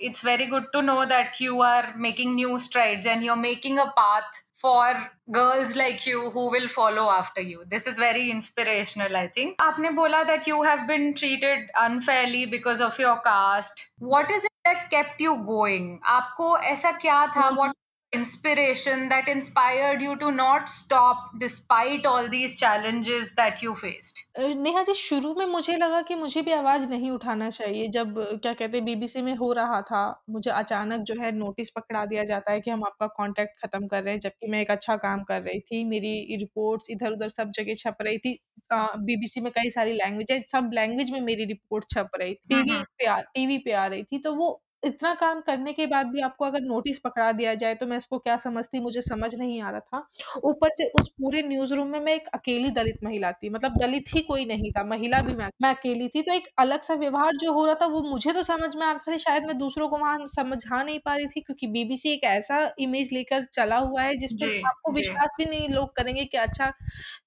it's 0.00 0.24
very 0.24 0.46
good 0.46 0.70
to 0.72 0.80
know 0.80 1.04
that 1.04 1.40
you 1.40 1.60
are 1.62 1.92
making 1.96 2.34
new 2.34 2.58
strides 2.58 3.06
and 3.06 3.22
you 3.22 3.32
are 3.32 3.38
making 3.38 3.78
a 3.78 3.84
path 3.98 4.42
for 4.62 4.94
girls 5.30 5.76
like 5.76 6.06
you 6.08 6.28
who 6.30 6.48
will 6.50 6.68
follow 6.68 7.04
after 7.06 7.42
you. 7.42 7.62
This 7.66 7.88
is 7.88 8.00
very 8.00 8.28
inspirational 8.30 9.16
I 9.16 9.28
think. 9.36 9.62
आपने 9.62 9.90
बोला 10.00 10.22
that 10.24 10.48
you 10.48 10.62
have 10.64 10.78
been 10.86 11.12
treated 11.12 11.70
unfairly 11.78 12.44
because 12.46 12.82
of 12.82 13.00
your 13.02 13.14
caste. 13.26 13.86
What 14.02 14.30
is 14.30 14.46
it 14.46 14.52
that 14.68 14.84
kept 14.90 15.20
you 15.22 15.34
going? 15.46 15.98
आपको 16.06 16.56
ऐसा 16.58 16.90
क्या 16.92 17.26
था? 17.26 17.40
हुँ। 17.40 17.56
What 17.56 17.74
inspiration 18.12 19.08
that 19.08 19.28
inspired 19.28 20.00
you 20.00 20.16
to 20.16 20.30
not 20.30 20.68
stop 20.68 21.30
despite 21.38 22.06
all 22.06 22.28
these 22.28 22.58
challenges 22.58 23.34
that 23.34 23.62
you 23.62 23.74
faced? 23.74 24.24
Neha 24.38 24.82
ji 24.82 24.94
शुरू 24.94 25.34
में 25.34 25.44
मुझे 25.46 25.76
लगा 25.76 26.00
कि 26.02 26.14
मुझे 26.14 26.42
भी 26.42 26.52
आवाज़ 26.52 26.82
नहीं 26.88 27.10
उठाना 27.10 27.48
चाहिए 27.50 27.88
जब 27.88 28.14
क्या 28.42 28.52
कहते 28.52 28.76
हैं 28.76 28.84
बीबीसी 28.84 29.22
में 29.22 29.34
हो 29.36 29.52
रहा 29.52 29.80
था, 29.82 30.02
मुझे 30.30 30.50
अचानक 30.50 31.00
जो 31.02 31.14
है 31.20 31.32
नोटिस 31.32 31.70
पकड़ा 31.70 32.04
दिया 32.06 32.24
जाता 32.24 32.52
है 32.52 32.60
कि 32.60 32.70
हम 32.70 32.84
आपका 32.84 33.06
कॉन्ट्रैक्ट 33.16 33.60
खत्म 33.62 33.86
कर 33.86 34.02
रहे 34.02 34.12
हैं, 34.14 34.20
जबकि 34.20 34.46
मैं 34.50 34.60
एक 34.60 34.70
अच्छा 34.70 34.96
काम 34.96 35.22
कर 35.24 35.42
रही 35.42 35.60
थी। 35.60 35.82
मेरी 35.84 36.36
रिपोर्ट्स 36.36 36.90
इधर-उधर 36.90 37.28
सब 37.28 37.50
जगह 37.54 37.74
छप 37.78 37.96
रही 38.02 38.18
थी। 38.18 38.38
बीबीसी 38.72 39.40
में 39.40 39.50
कई 39.52 39.70
सारी 39.70 39.92
लैंग्वेज 39.94 40.32
है, 40.32 40.40
सब 40.52 40.70
लैंग्वेज 40.74 41.10
में 41.10 41.20
मेरी 41.22 41.44
रिपोर्ट 41.46 41.84
छप 41.94 42.10
रही 42.20 42.34
थी। 42.34 42.54
टीवी 42.54 42.82
पे 42.98 43.06
आ 43.06 43.20
टीवी 43.34 43.58
पे 43.64 43.72
आ 43.72 43.86
रही 43.86 44.02
थी, 44.04 44.18
तो 44.18 44.34
वो 44.34 44.50
इतना 44.82 45.14
काम 45.14 45.40
करने 45.40 45.72
के 45.72 45.86
बाद 45.86 46.06
भी 46.06 46.20
आपको 46.20 46.44
अगर 46.44 46.60
नोटिस 46.60 46.98
पकड़ा 46.98 47.30
दिया 47.32 47.54
जाए, 47.54 47.74
तो 47.74 47.86
मैं 47.86 47.96
इसको 47.96 48.18
क्या 48.18 48.36
समझती 48.36 48.80
मुझे 48.80 49.02
समझ 49.02 49.34
नहीं 49.34 49.60
आ 49.62 49.70
रहा 49.70 49.80
था। 49.80 50.06
ऊपर 50.44 50.70
से 50.70 50.84
उस 51.00 51.08
पूरे 51.12 51.42
न्यूज़ 51.42 51.74
रूम 51.74 51.88
में 51.88 51.98
मैं 52.00 52.14
एक 52.14 52.28
अकेली 52.34 52.70
दलित 52.70 52.98
महिला 53.04 53.32
थी, 53.32 53.50
मतलब 53.50 53.76
दलित 53.76 54.14
ही 54.14 54.20
कोई 54.20 54.44
नहीं 54.44 54.70
था, 54.72 54.84
महिला 54.84 55.20
भी 55.22 55.34
मैं 55.34 55.48
मैं 55.62 55.70
अकेली 55.70 56.08
थी, 56.08 56.22
तो 56.22 56.32
एक 56.32 56.46
अलग-सा 56.58 56.94
व्यवहार 56.94 57.36
जो 57.36 57.52
हो 57.52 57.64
रहा 57.66 57.74
था, 57.74 57.86
वो 57.86 58.02
मुझे 58.02 58.32
तो 58.32 58.42
समझ 58.42 58.74
में 58.76 58.86
आ 58.86 58.92
रहा 58.92 59.12
था, 59.12 59.16
शायद 59.18 59.46
मैं 59.46 59.58
दूसरों 59.58 59.88
को 59.88 59.98
वहाँ 59.98 60.18
समझा 60.26 60.82
नहीं 60.82 60.98
पा 60.98 61.14
रही 61.16 61.26
थी 61.26 61.40
क्योंकि 61.40 61.66
बीबीसी 61.68 62.12
एक 62.12 62.24
ऐसा 62.24 62.60
इमेज 62.78 63.12
लेकर 63.12 63.44
चला 63.52 63.76
हुआ 63.78 64.02
है, 64.02 64.14
जिस 64.16 64.32
पे 64.34 64.46
आपको 64.66 64.92
विश्वास 64.92 65.34
भी 65.38 65.44
नहीं 65.46 65.68
लोग 65.68 65.94
करेंगे 65.96 66.24
कि 66.24 66.36
अच्छा 66.38 66.70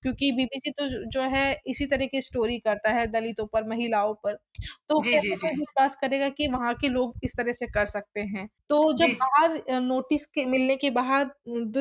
क्योंकि 0.03 0.31
बीबीसी 0.31 0.71
तो 0.71 0.87
जो 1.11 1.21
है 1.29 1.45
इसी 1.67 1.85
तरह 1.85 2.05
की 2.05 2.21
स्टोरी 2.21 2.59
करता 2.59 2.89
है 2.91 3.07
दलितों 3.07 3.45
पर, 3.47 3.63
महिलाओं 3.65 4.13
पर। 4.15 4.37
तो। 4.89 5.01
विश्वास 5.51 5.95
करेगा 5.95 6.29
कि 6.29 6.47
वहाँ 6.47 6.73
के 6.75 6.89
लोग 6.89 7.13
इस 7.23 7.35
तरह 7.41 7.53
से 7.53 7.67
कर 7.69 7.85
सकते 7.87 8.21
हैं। 8.29 8.47
तो 8.69 8.81
जब 8.95 9.11
बाहर 9.19 9.61
नोटिस 9.81 10.25
के 10.27 10.45
मिलने 10.47 10.75
के 10.77 10.89
बाद 10.91 11.31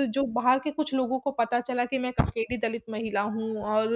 जो 0.08 0.22
बाहर 0.32 0.58
के 0.58 0.70
कुछ 0.72 0.94
लोगों 0.94 1.18
को 1.20 1.30
पता 1.34 1.60
चला 1.62 1.84
कि 1.86 1.98
मैं 1.98 2.12
अकेली 2.20 2.56
दलित 2.58 2.84
महिला 2.90 3.22
हूँ 3.30 3.54
और 3.66 3.94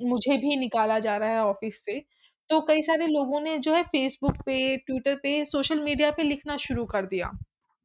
मुझे 0.00 0.36
भी 0.38 0.56
निकाला 0.56 0.98
जा 1.00 1.16
रहा 1.16 1.30
है 1.30 1.42
ऑफ़िस 1.44 1.84
से, 1.84 1.98
तो 2.48 2.60
कई 2.62 2.82
सारे 2.82 3.06
लोगों 3.06 3.40
ने 3.40 3.56
जो 3.58 3.74
है 3.74 3.82
फ़ेसबुक 3.84 4.36
पे, 4.46 4.76
ट्विटर 4.78 5.14
पे, 5.16 5.44
सोशल 5.46 5.80
मीडिया 5.80 6.10
पे 6.10 6.22
लिखना 6.22 6.56
शुरू 6.58 6.84
कर 6.86 7.06
दिया। 7.06 7.30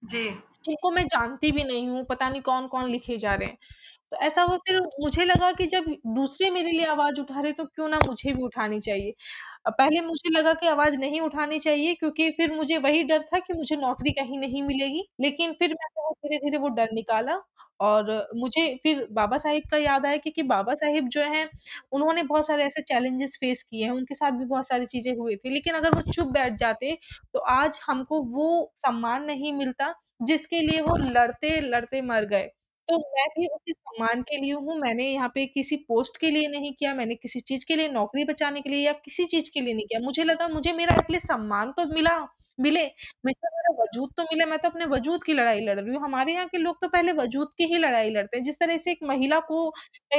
जी। 0.04 0.24
जिनको 0.68 0.92
मैं 0.92 1.06
जानती 1.08 1.52
भी 1.52 1.64
नहीं 1.66 1.88
हूँ, 1.90 2.04
पता 2.06 2.30
नहीं 2.30 2.42
कौन-कौन 2.44 2.90
लिखे 2.90 3.18
जा 3.20 3.36
रहे 3.36 3.48
हैं। 3.50 3.58
तो 4.12 4.18
ऐसा 4.20 4.44
हुआ 4.44 4.58
फिर 4.60 4.80
मुझे 5.02 5.26
लगा 5.26 5.52
कि 5.54 5.66
जब 5.68 5.86
दूसरे 6.16 6.50
मेरे 6.52 6.72
लिए 6.72 6.86
आवाज़ 6.88 7.20
उठा 7.22 7.42
रहे, 7.42 7.52
तो 7.54 7.66
क्यों 7.66 7.90
ना 7.90 8.00
मुझे 8.02 8.34
भी 8.34 8.44
उठानी 8.44 8.80
चाहिए। 8.82 9.14
पहले 9.72 10.02
मुझे 10.04 10.30
लगा 10.32 10.54
कि 10.56 10.68
आवाज़ 10.68 10.96
नहीं 10.98 11.22
उठानी 11.22 11.60
चाहिए 11.60 11.94
क्योंकि 11.96 12.30
फिर 12.34 12.54
मुझे 12.54 12.78
वही 12.80 13.04
डर 13.06 13.24
था 13.28 13.40
कि 13.42 13.54
मुझे 13.54 13.76
नौकरी 13.78 14.12
कहीं 14.14 14.40
नहीं 14.40 14.64
मिलेगी। 14.64 15.08
लेकिन 15.22 15.54
फिर 15.56 15.76
मैंने 15.76 16.12
धीरे-धीरे 16.14 16.58
वो 16.60 16.70
डर 16.74 16.90
निकाला 16.94 17.38
और 17.80 18.12
मुझे 18.36 18.68
फिर 18.84 19.08
बाबा 19.12 19.38
साहिब 19.38 19.64
का 19.72 19.78
याद 19.78 20.06
आया 20.06 20.18
क्योंकि 20.18 20.44
बाबा 20.44 20.74
साहिब 20.76 21.08
जो 21.08 21.22
है 21.26 21.48
उन्होंने 21.92 22.24
बहुत 22.24 22.48
सारे 22.48 22.64
ऐसे 22.64 22.82
चैलेंजेस 22.82 23.38
फेस 23.40 23.64
किए 23.64 23.84
हैं, 23.84 23.92
उनके 23.92 24.16
साथ 24.16 24.32
भी 24.32 24.46
बहुत 24.46 24.68
सारी 24.68 24.86
चीज़ें 24.86 25.14
हुई 25.18 25.36
थी। 25.36 25.50
लेकिन 25.50 25.74
अगर 25.74 25.96
वो 25.96 26.02
चुप 26.14 26.28
बैठ 26.32 26.58
जाते, 26.58 26.98
तो 27.34 27.40
आज 27.40 27.80
हमको 27.88 28.22
वो 28.32 28.74
सम्मान 28.76 29.24
नहीं 29.24 29.54
मिलता, 29.54 29.94
जिसके 30.24 30.60
लिए 30.62 30.82
वो 30.82 30.96
लड़ते-लड़ते 30.98 32.02
मर 32.04 32.26
गए। 32.26 32.50
तो 32.88 32.98
मैं 32.98 33.26
भी 33.32 33.48
उसी 33.48 33.72
सम्मान 33.74 34.22
के 34.24 34.38
लिए 34.38 34.54
हूँ, 34.54 34.78
मैंने 34.80 35.06
यहाँ 35.06 35.30
पे 35.36 35.46
किसी 35.48 35.76
पोस्ट 35.88 36.18
के 36.20 36.30
लिए 36.32 36.48
नहीं 36.50 36.74
किया, 36.74 36.94
मैंने 36.96 37.16
किसी 37.18 37.40
चीज़ 37.42 37.66
के 37.68 37.76
लिए 37.76 37.88
नौकरी 37.90 38.24
बचाने 38.26 38.62
के 38.62 38.70
लिए 38.70 38.86
या 38.86 38.94
किसी 39.06 39.26
चीज़ 39.28 39.50
के 39.54 39.62
लिए 39.62 39.74
नहीं 39.74 39.86
किया। 39.88 40.00
मुझे 40.02 40.24
लगा 40.24 40.48
मुझे 40.50 40.74
मेरा 40.74 40.96
एटलीस्ट 41.00 41.28
सम्मान 41.28 41.72
तो 41.74 41.86
मिला 41.94 42.18
मिले, 42.60 42.84
मुझे 43.26 43.48
मेरा 43.48 43.74
वजूद 43.82 44.12
तो 44.18 44.24
मिले, 44.24 44.46
मैं 44.46 44.58
तो 44.60 44.70
अपने 44.70 44.86
वजूद 44.88 45.24
की 45.24 45.34
लड़ाई 45.34 45.60
लड़ 45.62 45.80
रही 45.80 45.96
हूँ। 45.96 46.04
हमारे 46.04 46.34
यहाँ 46.34 46.46
के 46.48 46.58
लोग 46.58 46.82
तो 46.82 46.88
पहले 46.90 47.12
वजूद 47.14 47.48
की 47.58 47.64
ही 47.66 47.78
लड़ाई 47.80 48.10
लड़ते 48.12 48.38
हैं। 48.38 48.44
जिस 48.44 48.60
तरह 48.60 48.78
से 48.78 48.92
एक 48.92 49.00
महिला 49.04 49.40
को 49.44 49.68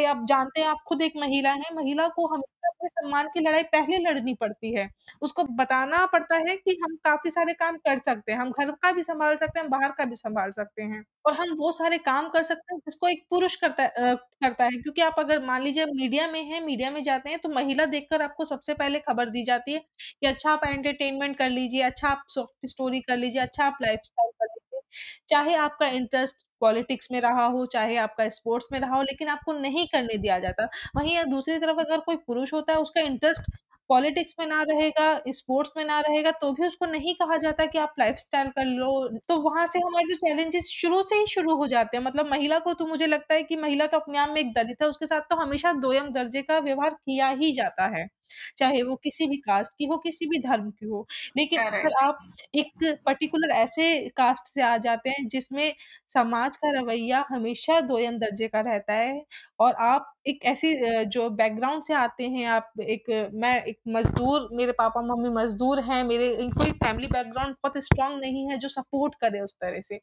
आप 0.09 0.25
जानते 0.29 0.61
हैं, 0.61 0.67
आप 0.69 0.79
खुद 0.89 1.03
एक 1.03 1.13
महिला 1.19 1.53
है 1.55 1.75
महिला 1.75 2.07
को 2.11 2.27
हम 2.35 2.43
अपने 2.63 2.89
सम्मान 2.91 3.27
की 3.29 3.41
लड़ाई 3.41 3.63
पहले 3.69 3.99
लड़नी 4.01 4.35
पड़ती 4.37 4.73
है। 4.75 4.89
उसको 5.23 5.45
बताना 5.57 6.05
पड़ता 6.09 6.37
है 6.39 6.57
कि 6.59 6.77
हम 6.83 6.97
काफ़ी 7.05 7.31
सारे 7.31 7.53
काम 7.55 7.77
कर 7.79 7.99
सकते 8.01 8.33
हैं, 8.33 8.39
हम 8.39 8.51
घर 8.53 8.71
का 8.73 8.93
भी 8.93 9.03
संभाल 9.03 9.37
सकते 9.37 9.61
हैं, 9.61 9.69
बाहर 9.71 9.93
का 9.93 10.05
भी 10.05 10.17
सँभाल 10.17 10.51
सकते 10.53 10.83
हैं 10.85 11.03
और 11.25 11.35
हम 11.35 11.55
वो 11.59 11.73
सारे 11.73 11.99
काम 12.01 12.29
कर 12.31 12.43
सकते 12.45 12.75
हैं 12.75 12.79
जिसको 12.81 13.09
एक 13.09 13.25
पुरुष 13.31 13.57
करता 13.57 13.83
है 13.99 14.15
करता 14.43 14.65
है 14.65 14.71
क्योंकि 14.79 15.01
आप 15.03 15.15
अगर 15.19 15.45
मान 15.45 15.63
लीजिए 15.63 15.85
मीडिया 15.87 16.27
में 16.29 16.43
हैं, 16.43 16.61
मीडिया 16.63 16.91
में 16.91 17.03
जाते 17.03 17.31
हैं 17.31 17.39
तो 17.41 17.49
महिला 17.51 17.85
देखकर 17.87 18.23
आपको 18.23 18.45
सबसे 18.47 18.75
पहले 18.75 18.99
खबर 19.01 19.29
दी 19.31 19.43
जाती 19.45 19.73
है 19.73 19.79
कि 20.13 20.27
अच्छा 20.27 20.51
आप 20.53 20.65
एंटरटेनमेंट 20.67 21.37
कर 21.39 21.51
लीजिए, 21.51 21.83
अच्छा 21.83 22.09
आप 22.09 22.25
सॉफ्ट 22.29 22.67
स्टोरी 22.67 23.01
कर 23.03 23.17
लीजिए, 23.17 23.43
अच्छा 23.43 23.65
आप 23.65 23.79
लाइफ़स्टाइल 23.83 24.31
कर 24.33 24.47
लीजिए। 24.47 24.81
चाहे 25.29 25.55
आपका 25.59 25.87
इंटरेस्ट 25.89 26.45
पॉलिटिक्स 26.61 27.09
में 27.13 27.21
रहा 27.21 27.47
हो, 27.47 27.65
चाहे 27.69 27.97
आपका 27.99 28.29
स्पोर्ट्स 28.31 28.69
में 28.73 28.79
रहा 28.81 28.97
हो, 28.97 29.03
लेकिन 29.03 29.29
आपको 29.29 29.53
नहीं 29.55 29.87
करने 29.89 30.17
दिया 30.19 30.39
जाता। 30.41 30.69
वहीं 30.97 31.25
दूसरी 31.27 31.59
तरफ़ 31.59 31.81
अगर 31.81 32.01
कोई 32.03 32.17
पुरुष 32.27 32.53
होता 32.53 32.73
है, 32.73 32.79
उसका 32.81 33.01
इंटरेस्ट 33.03 33.51
पॉलिटिक्स 33.91 34.35
में 34.39 34.47
ना 34.47 34.61
रहेगा, 34.63 35.05
स्पोर्ट्स 35.31 35.71
में 35.77 35.85
ना 35.85 35.99
रहेगा, 36.01 36.31
तो 36.33 36.53
भी 36.53 36.67
उसको 36.67 36.87
नहीं 36.87 37.15
कहा 37.15 37.37
जाता 37.39 37.67
कि 37.67 37.79
आप 37.79 37.95
लाइफ़स्टाइल 37.99 38.49
कर 38.51 38.65
लो। 38.67 38.91
तो 39.29 39.37
वहाँ 39.43 39.67
से 39.67 39.79
हमारे 39.79 40.07
जो 40.07 40.17
चैलेंजेस 40.23 40.69
शुरू 40.73 41.03
से 41.03 41.17
ही 41.17 41.27
शुरू 41.27 41.55
हो 41.57 41.67
जाते 41.67 41.97
हैं। 41.97 42.05
मतलब 42.05 42.31
महिला 42.31 42.59
को 42.59 42.75
तो 42.75 42.87
मुझे 42.87 43.07
लगता 43.07 43.35
है 43.35 43.43
कि 43.45 43.57
महिला 43.59 43.87
तो 43.87 43.99
अपने 43.99 44.19
आप 44.19 44.29
में 44.29 44.41
एक 44.41 44.53
दलित 44.55 44.83
है, 44.83 44.89
उसके 44.89 45.07
साथ 45.07 45.21
तो 45.31 45.37
हमेशा 45.37 45.73
दोयम 45.81 46.09
दर्जे 46.13 46.43
का 46.43 46.59
व्यवहार 46.61 46.95
किया 46.97 47.29
ही 47.37 47.53
जाता 47.53 47.87
है। 47.97 48.07
चाहे 48.57 48.83
वो 48.83 48.97
किसी 48.99 49.27
भी 49.27 49.37
कास्ट 49.39 49.73
की 49.75 49.85
हो, 49.87 49.97
किसी 49.99 50.27
भी 50.27 50.39
धर्म 50.41 50.71
की 50.73 50.87
हो। 50.87 51.07
लेकिन 51.37 51.63
अगर 51.71 51.95
आप 52.01 52.19
एक 52.55 52.85
पर्टिकुलर 53.07 53.51
ऐसे 53.55 53.89
कास्ट 54.17 54.47
से 54.49 54.63
आ 54.63 54.77
जाते 54.79 55.11
हैं 55.11 55.27
जिसमें 55.29 55.73
समाज 56.11 56.57
का 56.57 56.71
रवैया 56.73 57.25
हमेशा 57.29 57.81
दोयम 57.83 58.19
दर्जे 58.19 58.49
का 58.49 58.61
रहता 58.63 58.93
है 58.95 59.25
और 59.61 59.75
आप 59.83 60.13
एक 60.27 60.45
ऐसी 60.45 60.75
अ, 60.79 61.03
जो 61.05 61.29
बैकग्राउंड 61.33 61.83
से 61.85 61.95
आते 61.95 62.29
हैं, 62.29 62.47
आप 62.47 62.73
एक 62.83 63.05
मैं 63.35 63.55
एक 63.65 63.79
मज़दूर 63.89 64.49
मेरे 64.53 64.73
पापा-मम्मी 64.73 65.29
मज़दूर 65.35 65.81
हैं, 65.83 66.03
मेरे 66.05 66.29
कोई 66.55 66.71
फैमिली 66.75 67.07
बैकग्राउंड 67.09 67.55
बहुत 67.59 67.79
स्ट्रांग 67.85 68.19
नहीं 68.21 68.47
है 68.51 68.59
जो 68.59 68.69
सपोर्ट 68.69 69.15
करे 69.21 69.41
उस 69.41 69.55
तरह 69.57 69.81
से। 69.83 69.99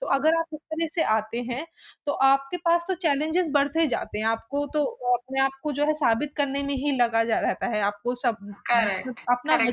तो 0.00 0.06
अगर 0.08 0.34
आप 0.34 0.44
इस 0.52 0.60
तरह 0.62 0.86
से 0.88 1.02
आते 1.10 1.40
हैं, 1.42 1.64
तो 2.06 2.12
आपके 2.24 2.56
पास 2.58 2.84
तो 2.88 2.94
चैलेंजेस 2.96 3.48
बढ़ते 3.50 3.86
जाते 3.86 4.18
हैं। 4.18 4.26
आपको 4.26 4.66
तो 4.68 4.84
अपने 5.14 5.40
आप 5.40 5.50
को 5.62 5.72
जो 5.72 5.84
है 5.84 5.92
साबित 5.94 6.32
करने 6.32 6.62
में 6.62 6.74
ही 6.76 6.92
लगा 6.92 7.22
जा 7.24 7.38
रहता 7.38 7.66
है। 7.66 7.69
आपको 7.78 8.14
सब 8.14 8.36
मतलब 8.42 9.14
अपना 9.30 9.56
पे 9.64 9.72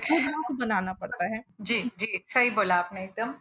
बनाना 0.59 0.93
पड़ता 1.01 1.35
है। 1.35 1.43
जी 1.61 1.81
जी 1.99 2.23
सही 2.27 2.49
बोला 2.59 2.75
आपने 2.75 3.03
एकदम 3.03 3.33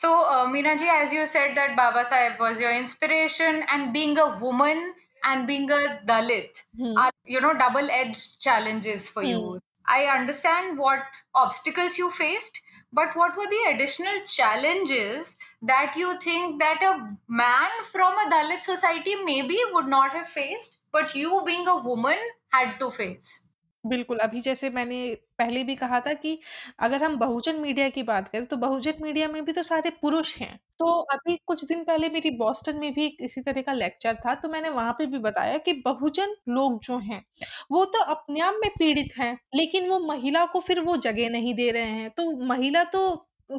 so 0.00 0.08
uh, 0.32 0.46
meena 0.54 0.72
ji 0.80 0.88
as 0.94 1.12
you 1.12 1.26
said 1.26 1.54
that 1.58 1.74
baba 1.76 2.02
saheb 2.08 2.38
was 2.44 2.60
your 2.64 2.72
inspiration 2.80 3.62
and 3.76 3.92
being 3.92 4.18
a 4.18 4.26
woman 4.42 4.82
and 5.30 5.46
being 5.46 5.70
a 5.70 5.80
dalit 6.10 6.60
hmm, 6.78 7.04
are 7.04 7.10
you 7.24 7.40
know 7.40 7.52
double 7.62 7.90
edged 7.90 8.40
challenges 8.40 9.08
for 9.08 9.22
you 9.22 9.40
i 9.86 10.04
understand 10.16 10.78
what 10.78 11.18
obstacles 11.34 11.98
you 11.98 12.10
faced 12.10 12.60
but 12.92 13.16
what 13.16 13.36
were 13.36 13.48
the 13.54 13.62
additional 13.72 14.20
challenges 14.26 15.36
that 15.62 15.96
you 15.96 16.18
think 16.20 16.58
that 16.60 16.82
a 16.82 16.94
man 17.42 17.70
from 17.92 18.16
a 18.18 18.30
dalit 18.36 18.60
society 18.60 19.14
maybe 19.24 19.58
would 19.72 19.86
not 19.86 20.12
have 20.12 20.28
faced 20.28 20.80
but 20.92 21.14
you 21.14 21.42
being 21.46 21.66
a 21.66 21.78
woman 21.90 22.18
had 22.58 22.78
to 22.78 22.90
face 22.90 23.47
बिल्कुल, 23.88 24.18
अभी 24.18 24.40
जैसे 24.40 24.68
मैंने 24.70 24.96
पहले 25.38 25.62
भी 25.64 25.74
कहा 25.76 25.98
था 26.00 26.12
कि 26.14 26.38
अगर 26.80 27.02
हम 27.02 27.16
बहुजन 27.18 27.60
मीडिया 27.60 27.88
की 27.90 28.02
बात 28.04 28.28
करें, 28.28 28.46
तो 28.46 28.56
बहुजन 28.58 29.02
मीडिया 29.02 29.28
में 29.28 29.44
भी 29.44 29.52
तो 29.52 29.62
सारे 29.64 29.90
पुरुष 30.02 30.34
हैं। 30.36 30.58
तो 30.78 30.86
अभी 31.12 31.36
कुछ 31.46 31.64
दिन 31.64 31.82
पहले 31.84 32.08
मेरी 32.08 32.30
बॉस्टन 32.36 32.76
में 32.76 32.92
भी 32.94 33.06
इसी 33.20 33.40
तरह 33.42 33.62
का 33.62 33.72
लेक्चर 33.74 34.14
था, 34.16 34.34
तो 34.36 34.48
मैंने 34.48 34.68
वहाँ 34.70 34.92
पे 34.94 35.06
भी 35.06 35.18
बताया 35.20 35.58
कि 35.60 35.72
बहुजन 35.84 36.34
लोग 36.50 36.78
जो 36.82 36.98
हैं, 37.00 37.22
वो 37.70 37.84
तो 37.86 38.02
अपने 38.06 38.40
आप 38.40 38.54
में 38.56 38.70
पीड़ित 38.78 39.16
हैं, 39.18 39.32
लेकिन 39.54 39.88
वो 39.88 39.98
महिला 40.06 40.44
को 40.48 40.60
फिर 40.62 40.80
वो 40.82 40.96
जगह 40.98 41.30
नहीं 41.30 41.54
दे 41.54 41.70
रहे 41.72 41.90
हैं। 41.92 42.10
तो 42.12 42.30
महिला 42.46 42.84
तो 42.88 43.08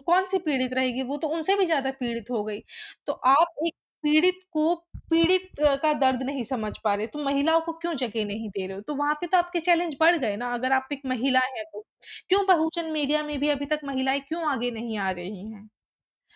कौन-सी 0.02 0.38
पीड़ित 0.40 0.74
रहेगी, 0.74 1.04
वो 1.04 1.18
तो 1.18 1.28
उनसे 1.30 1.56
भी 1.56 1.66
ज़्यादा 1.66 1.92
पीड़ित 1.94 2.30
हो 2.32 2.44
गई। 2.44 2.60
तो 3.06 3.14
आप 3.14 3.56
एक 3.66 3.74
पीड़ित 4.04 4.40
को 4.52 4.76
पीड़ित 5.12 5.50
का 5.62 5.94
दर्द 5.96 6.24
नहीं 6.24 6.44
समझ 6.46 6.78
पा 6.80 6.94
रहे, 6.96 7.08
तो 7.08 7.20
महिलाओं 7.20 7.62
को 7.62 7.72
क्यों 7.76 7.94
जगह 7.96 8.26
नहीं 8.26 8.50
दे 8.50 8.66
रहे 8.68 8.76
हो? 8.76 8.82
तो 8.82 8.96
वहाँ 8.96 9.16
पे 9.16 9.28
तो 9.28 9.38
आपके 9.38 9.60
चैलेंज 9.62 9.96
बढ़ 10.00 10.18
गए 10.18 10.36
ना, 10.38 10.54
अगर 10.54 10.72
आप 10.74 10.88
एक 10.94 11.02
महिला 11.08 11.40
हैं 11.48 11.64
तो। 11.66 11.86
क्यों 12.30 12.46
बहुजन 12.48 12.92
मीडिया 12.94 13.24
में 13.24 13.40
भी 13.40 13.50
अभी 13.50 13.66
तक 13.68 13.80
महिलाएँ 13.86 14.20
क्यों 14.22 14.46
आगे 14.52 14.72
नहीं 14.72 14.98
आ 15.00 15.10
रही 15.12 15.52
हैं? 15.52 15.70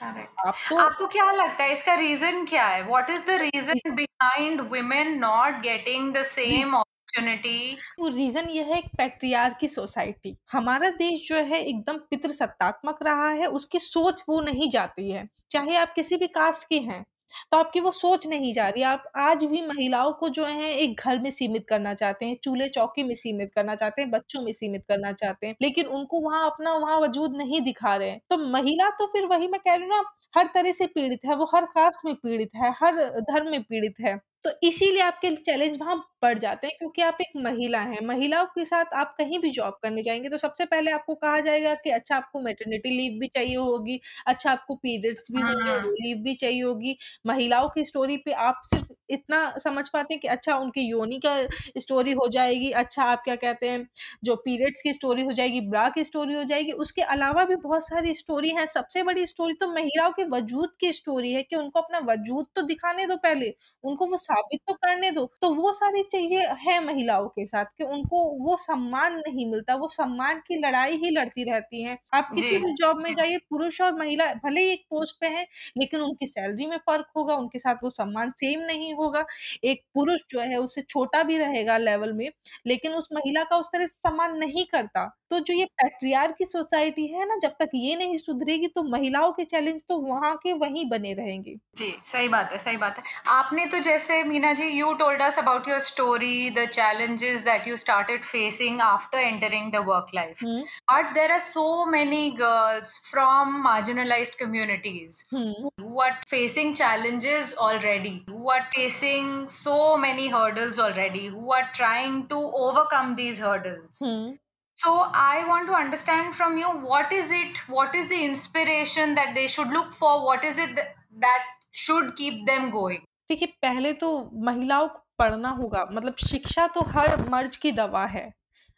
करेक्ट 0.02 0.40
आप 0.42 0.56
तो 0.70 0.78
आपको 0.78 1.08
क्या 1.08 1.32
लगता 1.34 1.64
है 1.64 1.72
इसका 1.74 1.94
रीजन 1.96 2.46
क्या 2.46 2.68
है 2.68 2.82
what 2.88 3.10
is 3.10 3.26
the 3.28 3.40
reason 3.42 3.96
behind 3.96 4.62
women 4.72 5.18
not 5.20 5.62
getting 5.62 6.14
the 6.14 6.24
same 6.28 6.74
opportunity 6.74 7.58
वो 8.00 8.08
रीज़न 8.08 8.50
ये 8.50 8.64
है 8.64 8.78
एक 8.78 8.86
पैट्रियार्की 8.98 9.68
सोसाइटी। 9.68 10.36
हमारा 10.52 10.90
देश 10.92 11.28
जो 11.28 11.36
है 11.38 11.60
एकदम 11.62 11.98
पितृसत्तात्मक 12.12 13.00
रहा 13.04 13.30
है, 13.32 13.46
उसकी 13.48 13.80
सोच 13.80 14.24
वो 14.30 14.40
नहीं 14.42 14.70
जाती 14.70 15.10
है। 15.12 15.28
चाहे 15.52 15.76
आप 15.78 15.94
किसी 15.94 16.18
भी 16.18 16.28
कास्ट 16.30 16.68
की 16.70 16.80
हैं, 16.80 17.04
तो 17.52 17.58
आपकी 17.58 17.80
वो 17.80 17.92
सोच 17.94 18.28
नहीं 18.28 18.54
जा 18.54 18.68
रही 18.70 18.84
आप 18.86 19.04
आज 19.20 19.44
भी 19.46 19.62
महिलाओं 19.64 20.12
को 20.14 20.30
जो 20.32 20.46
है 20.46 20.72
एक 20.76 21.00
घर 21.02 21.20
में 21.20 21.30
सीमित 21.32 21.66
करना 21.70 21.94
चाहते 21.94 22.26
हैं, 22.26 22.36
चूल्हे-चौकी 22.44 23.04
में 23.04 23.14
सीमित 23.16 23.52
करना 23.56 23.76
चाहते 23.76 24.02
हैं, 24.02 24.10
बच्चों 24.12 24.42
में 24.42 24.52
सीमित 24.54 24.84
करना 24.88 25.12
चाहते 25.14 25.48
हैं, 25.48 25.56
लेकिन 25.62 25.86
उनको 25.90 26.20
वहाँ 26.22 26.46
अपना 26.46 26.74
वहाँ 26.76 27.00
वजूद 27.00 27.36
नहीं 27.38 27.62
दिखा 27.62 27.96
रहे 27.96 28.10
हैं। 28.10 28.20
तो 28.30 28.38
महिला 28.50 28.90
तो 28.96 29.08
फिर 29.08 29.26
वही 29.28 29.48
मैं 29.48 29.60
कह 29.62 29.76
रही 29.76 29.88
हूँ 29.88 29.96
ना, 29.96 30.04
हर 30.34 30.48
तरह 30.56 30.72
से 30.74 30.86
पीड़ित 30.88 31.20
है, 31.26 31.36
वो 31.36 31.46
हर 31.56 31.66
कास्ट 31.72 32.06
में 32.06 32.14
पीड़ित 32.16 32.50
है, 32.56 32.72
हर 32.78 32.96
धर्म 33.22 33.50
में 33.52 33.64
पीड़ित 33.64 34.00
है। 34.02 34.18
तो 34.46 34.50
इसीलिए 34.64 35.02
आपके 35.02 35.30
चैलेंज 35.38 35.78
वहाँ 35.80 35.96
बढ़ 36.24 36.38
जाते 36.40 36.68
हैं 36.68 36.76
क्योंकि 36.78 37.02
आप 37.04 37.18
एक 37.22 37.32
महिला 37.40 37.80
हैं। 37.84 38.00
महिलाओं 38.06 38.46
के 38.50 38.66
साथ 38.66 38.94
आप 38.96 39.16
कहीं 39.18 39.40
भी 39.40 39.50
जॉब 39.52 39.78
करने 39.84 40.02
जाएँगे 40.04 40.30
तो 40.30 40.38
सबसे 40.40 40.66
पहले 40.68 40.92
आपको 40.92 41.16
कहा 41.16 41.40
जाएगा 41.42 41.74
कि 41.78 41.90
अच्छा 41.92 42.16
आपको 42.18 42.40
मैटरनिटी 42.42 42.90
लीव 42.92 43.20
भी 43.20 43.28
चाहिए 43.30 43.56
होगी, 43.58 44.00
अच्छा 44.28 44.52
आपको 44.52 44.76
पीरियड्स 44.78 45.32
भी 45.32 45.42
होंगे, 45.42 45.76
लीव 45.98 46.24
भी 46.24 46.34
चाहिए 46.36 46.62
होगी। 46.64 46.98
महिलाओं 47.28 47.70
की 47.70 47.84
स्टोरी 47.86 48.18
पे 48.20 48.32
आप 48.42 48.62
सिर्फ़ 48.66 48.92
इतना 49.10 49.40
समझ 49.60 49.88
पाते 49.90 50.14
हैं 50.14 50.20
कि 50.22 50.28
अच्छा 50.30 50.56
उनकी 50.58 50.82
योनि 50.82 51.20
का 51.26 51.36
स्टोरी 51.80 52.12
हो 52.14 52.28
जाएगी, 52.30 52.70
अच्छा 52.74 53.04
आप 53.06 53.22
क्या 53.24 53.36
कहते 53.38 53.70
हैं, 53.70 53.88
जो 54.24 54.36
पीरियड्स 54.38 54.82
की 54.82 54.94
स्टोरी 54.94 55.24
हो 55.24 55.32
जाएगी, 55.34 55.62
ब्रा 55.64 55.88
की 55.90 56.04
स्टोरी 56.04 56.34
हो 56.34 56.44
जाएगी। 56.46 56.72
उसके 56.84 57.02
अलावा 57.04 57.44
भी 57.46 57.56
बहुत 57.58 57.88
सारी 57.88 58.14
स्टोरी 58.16 58.50
हैं। 58.52 58.66
सबसे 58.68 59.04
बड़ी 59.04 59.26
स्टोरी 59.26 59.54
तो 59.56 59.68
महिलाओं 59.70 60.12
के 60.14 60.24
वजूद 60.30 60.70
की 60.80 60.92
स्टोरी 60.94 61.32
है 61.34 61.44
कि 61.44 61.56
उनको 61.56 61.80
अपना 61.82 62.00
वजूद 62.06 62.46
तो 62.56 62.62
दिखाने 62.64 63.06
दो 63.08 63.16
पहले, 63.20 63.54
उनको 63.84 64.08
वो 64.08 64.18
साबित 64.20 64.60
तो 64.68 64.74
करने 64.76 65.12
दो। 65.12 65.26
तो 65.42 65.54
वो 65.56 65.72
सारी 65.74 66.04
चीज़ें 66.14 66.56
हैं 66.60 66.80
महिलाओं 66.82 67.28
के 67.30 67.46
साथ 67.48 67.66
कि 67.78 67.84
उनको 67.86 68.24
वो 68.40 68.58
सम्मान 68.60 69.16
नहीं 69.18 69.50
मिलता, 69.52 69.76
वो 69.76 69.88
सम्मान 69.90 70.40
की 70.48 70.60
लड़ाई 70.60 70.98
ही 70.98 71.10
लड़ती 71.12 71.44
रहती 71.44 71.84
हैं। 71.84 71.98
आप 72.14 72.32
किसी 72.34 72.58
भी 72.58 72.74
जॉब 72.76 73.02
में 73.04 73.14
जाइए, 73.14 73.38
पुरुष 73.50 73.82
और 73.82 73.94
महिला 73.96 74.34
भले 74.44 74.62
ही 74.62 74.72
एक 74.72 74.86
पोस्ट 74.90 75.20
पे 75.22 75.28
हैं, 75.28 75.46
लेकिन 75.78 76.02
उनकी 76.02 76.28
सैलरी 76.28 76.66
में 76.66 76.78
फ़र्क 76.80 77.08
होगा, 77.18 77.36
उनके 77.36 77.60
साथ 77.60 77.84
वो 77.84 77.90
सम्मान 77.92 78.32
सेम 78.38 78.60
नहीं 78.64 78.94
होगा। 78.94 79.26
एक 79.66 79.84
पुरुष 79.94 80.22
जो 80.30 80.40
है 80.42 80.58
उससे 80.60 80.82
छोटा 80.84 81.24
भी 81.24 81.38
रहेगा 81.38 81.78
लेवल 81.80 82.14
में, 82.14 82.30
लेकिन 82.68 82.94
उस 82.94 83.10
महिला 83.14 83.44
का 83.44 83.58
उस 83.58 83.70
तरह 83.74 83.88
से 83.88 83.94
सम्मान 84.00 84.38
नहीं 84.38 84.66
करता। 84.68 85.06
तो 85.30 85.40
जो 85.40 85.54
ये 85.54 85.66
पैट्रियार्की 85.76 86.46
सोसाइटी 86.46 87.08
है 87.08 87.26
ना, 87.28 87.38
जब 87.38 87.56
तक 87.60 87.70
ये 87.76 87.96
नहीं 87.96 88.18
सुधरेगी 88.18 88.68
तो 88.70 88.84
महिलाओं 88.90 89.32
के 89.34 89.46
चैलेंज 89.46 89.84
तो 89.90 89.98
वहाँ 90.00 90.36
के 90.38 90.54
वहीं 90.56 90.90
बने 90.90 91.14
रहेंगे। 91.14 91.58
जी 91.76 91.86
सही 92.04 92.28
बात 92.30 92.52
है 92.52 92.58
सही 92.60 92.78
बात 92.78 92.98
है 92.98 93.04
आपने 93.30 93.66
तो 93.66 93.80
जैसे 93.80 94.24
Meena 94.24 94.52
ji 94.54 94.66
you 94.70 94.94
told 94.94 95.22
us 95.22 95.38
about 95.40 95.68
your 95.68 95.80
story 95.82 96.03
The 96.03 96.71
challenges 96.73 97.45
that 97.45 97.67
you 97.67 97.77
started 97.77 98.25
facing 98.25 98.81
after 98.81 99.19
entering 99.19 99.71
the 99.71 99.83
work 99.83 100.13
life 100.13 100.41
hmm, 100.41 100.65
but 100.89 101.15
there 101.15 101.33
are 101.33 101.41
so 101.41 101.87
many 101.87 102.35
girls 102.37 102.97
from 102.97 103.65
marginalized 103.65 104.37
communities 104.39 105.27
hmm, 105.33 105.71
who 105.79 106.01
are 106.01 106.17
facing 106.27 106.75
challenges 106.75 107.55
already 107.55 108.25
who 108.29 108.49
are 108.49 108.67
facing 108.75 109.49
so 109.49 109.97
many 109.97 110.29
hurdles 110.29 110.79
already 110.79 111.27
who 111.27 111.53
are 111.53 111.69
trying 111.73 112.27
to 112.29 112.37
overcome 112.37 113.17
these 113.17 113.39
hurdles 113.39 114.03
hmm. 114.03 114.39
so 114.75 114.91
i 115.15 115.45
want 115.49 115.67
to 115.67 115.75
understand 115.75 116.35
from 116.35 116.57
you 116.57 116.67
what 116.67 117.13
is 117.13 117.33
it 117.33 117.59
what 117.69 117.95
is 117.95 118.09
the 118.09 118.25
inspiration 118.25 119.15
that 119.15 119.35
they 119.35 119.47
should 119.47 119.69
look 119.69 119.93
for 119.93 120.25
what 120.25 120.45
is 120.45 120.59
it 120.59 120.77
that, 120.77 120.95
that 121.21 121.43
should 121.71 122.17
keep 122.17 122.47
them 122.47 122.71
going 122.71 123.01
देखिए, 123.31 123.47
पहले 123.47 123.93
तो 123.93 124.31
महिलाओं 124.35 124.89
को 124.89 125.02
पढ़ना 125.20 125.50
होगा, 125.52 125.86
मतलब 125.94 126.16
शिक्षा 126.22 126.68
तो 126.68 126.82
हर 126.90 127.30
मर्ज 127.30 127.56
की 127.58 127.72
दवा 127.74 128.06
है। 128.08 128.32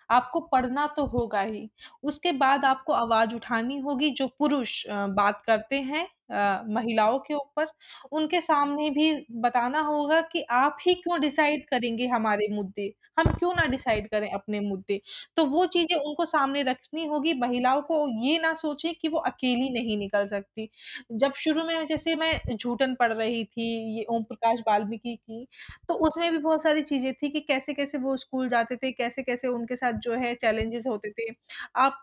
आपको 0.09 0.39
पढ़ना 0.43 0.85
तो 0.89 1.05
होगा 1.07 1.41
ही। 1.41 1.69
उसके 2.03 2.31
बाद 2.33 2.65
आपको 2.65 2.93
आवाज़ 2.95 3.35
उठानी 3.35 3.79
होगी, 3.79 4.09
जो 4.11 4.27
पुरुष 4.39 4.83
बात 4.89 5.41
करते 5.45 5.79
हैं 5.83 6.07
महिलाओं 6.29 7.19
के 7.19 7.33
ऊपर, 7.33 7.67
उनके 8.11 8.41
सामने 8.41 8.89
भी 8.89 9.11
बताना 9.39 9.79
होगा 9.81 10.21
कि 10.23 10.41
आप 10.51 10.77
ही 10.81 10.93
क्यों 10.95 11.19
डिसाइड 11.21 11.65
करेंगे 11.69 12.07
हमारे 12.07 12.47
मुद्दे, 12.51 12.93
हम 13.17 13.31
क्यों 13.33 13.53
ना 13.53 13.65
डिसाइड 13.65 14.07
करें 14.09 14.29
अपने 14.31 14.59
मुद्दे। 14.59 14.99
तो 15.37 15.45
वो 15.45 15.65
चीज़ें 15.67 15.95
उनको 15.97 16.25
सामने 16.25 16.63
रखनी 16.63 17.05
होगी, 17.05 17.33
महिलाओं 17.35 17.81
को 17.81 18.07
ये 18.25 18.37
ना 18.39 18.53
सोचें 18.55 18.93
कि 18.95 19.07
वो 19.07 19.19
अकेली 19.21 19.69
नहीं 19.71 19.97
निकल 19.97 20.25
सकती। 20.25 20.69
जब 21.13 21.33
शुरू 21.35 21.63
में 21.63 21.85
जैसे 21.85 22.15
मैं 22.15 22.31
झूठन 22.55 22.95
पढ़ 22.95 23.13
रही 23.13 23.43
थी, 23.45 23.67
ये 23.97 24.03
ओम 24.09 24.23
प्रकाश 24.23 24.59
वाल्मीकि 24.67 25.15
की, 25.17 25.45
तो 25.89 25.93
उसमें 26.07 26.31
भी 26.31 26.37
बहुत 26.37 26.63
सारी 26.63 26.81
चीज़ें 26.83 27.13
थी 27.13 27.29
कि 27.29 27.39
कैसे-कैसे 27.41 27.97
वो 27.97 28.15
स्कूल 28.17 28.49
जाते 28.49 28.75
थे, 28.75 28.91
कैसे-कैसे 28.91 29.47
उनके 29.47 29.75
साथ 29.75 29.93
जो 30.01 30.13
है 30.15 30.33
चैलेंजेज़ 30.35 30.87
होते 30.89 31.11
थे। 31.11 31.29
आप 31.77 32.01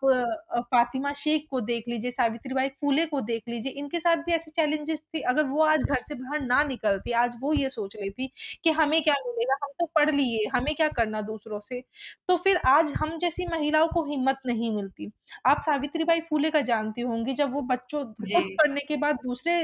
फातिमा 0.66 1.12
शेख 1.14 1.46
को 1.50 1.60
देख 1.62 1.84
लीजिए, 1.88 2.10
सावित्री 2.10 2.54
बाई 2.54 2.68
फुले 2.80 3.06
को 3.06 3.20
देख 3.22 3.42
लीजिए, 3.48 3.72
इनके 3.74 4.00
साथ 4.00 4.11
भी 4.18 4.32
ऐसे 4.32 4.50
चैलेंजेस 4.50 5.02
थे। 5.14 5.20
अगर 5.20 5.44
वो 5.44 5.62
आज 5.62 5.82
घर 5.82 6.00
से 6.00 6.14
बाहर 6.14 6.40
ना 6.40 6.62
निकलती, 6.64 7.12
आज 7.12 7.36
वो 7.40 7.52
ये 7.52 7.68
सोच 7.68 7.96
लेती 7.96 8.30
कि 8.64 8.70
हमें 8.70 9.02
क्या 9.02 9.14
मिलेगा, 9.26 9.54
हम 9.64 9.72
तो 9.80 9.86
पढ़ 9.86 10.10
लिए, 10.10 10.46
हमें 10.54 10.74
क्या 10.74 10.88
करना 10.88 11.20
दूसरों 11.22 11.60
से। 11.60 11.82
तो 12.28 12.36
फिर 12.36 12.56
आज 12.66 12.92
हम 12.92 13.16
जैसी 13.18 13.46
महिलाओं 13.46 13.88
को 13.88 14.04
हिम्मत 14.04 14.38
नहीं 14.46 14.70
मिलती। 14.76 15.10
आप 15.46 15.62
सावित्री 15.62 16.04
बाई 16.04 16.20
फुले 16.20 16.50
का 16.50 16.60
जानती 16.60 17.00
होंगी, 17.00 17.34
जब 17.34 17.52
वो 17.52 17.60
बच्चों 17.62 18.04
खुद 18.04 18.44
पढ़ने 18.58 18.80
के 18.80 18.96
बाद 18.96 19.16
दूसरे 19.16 19.54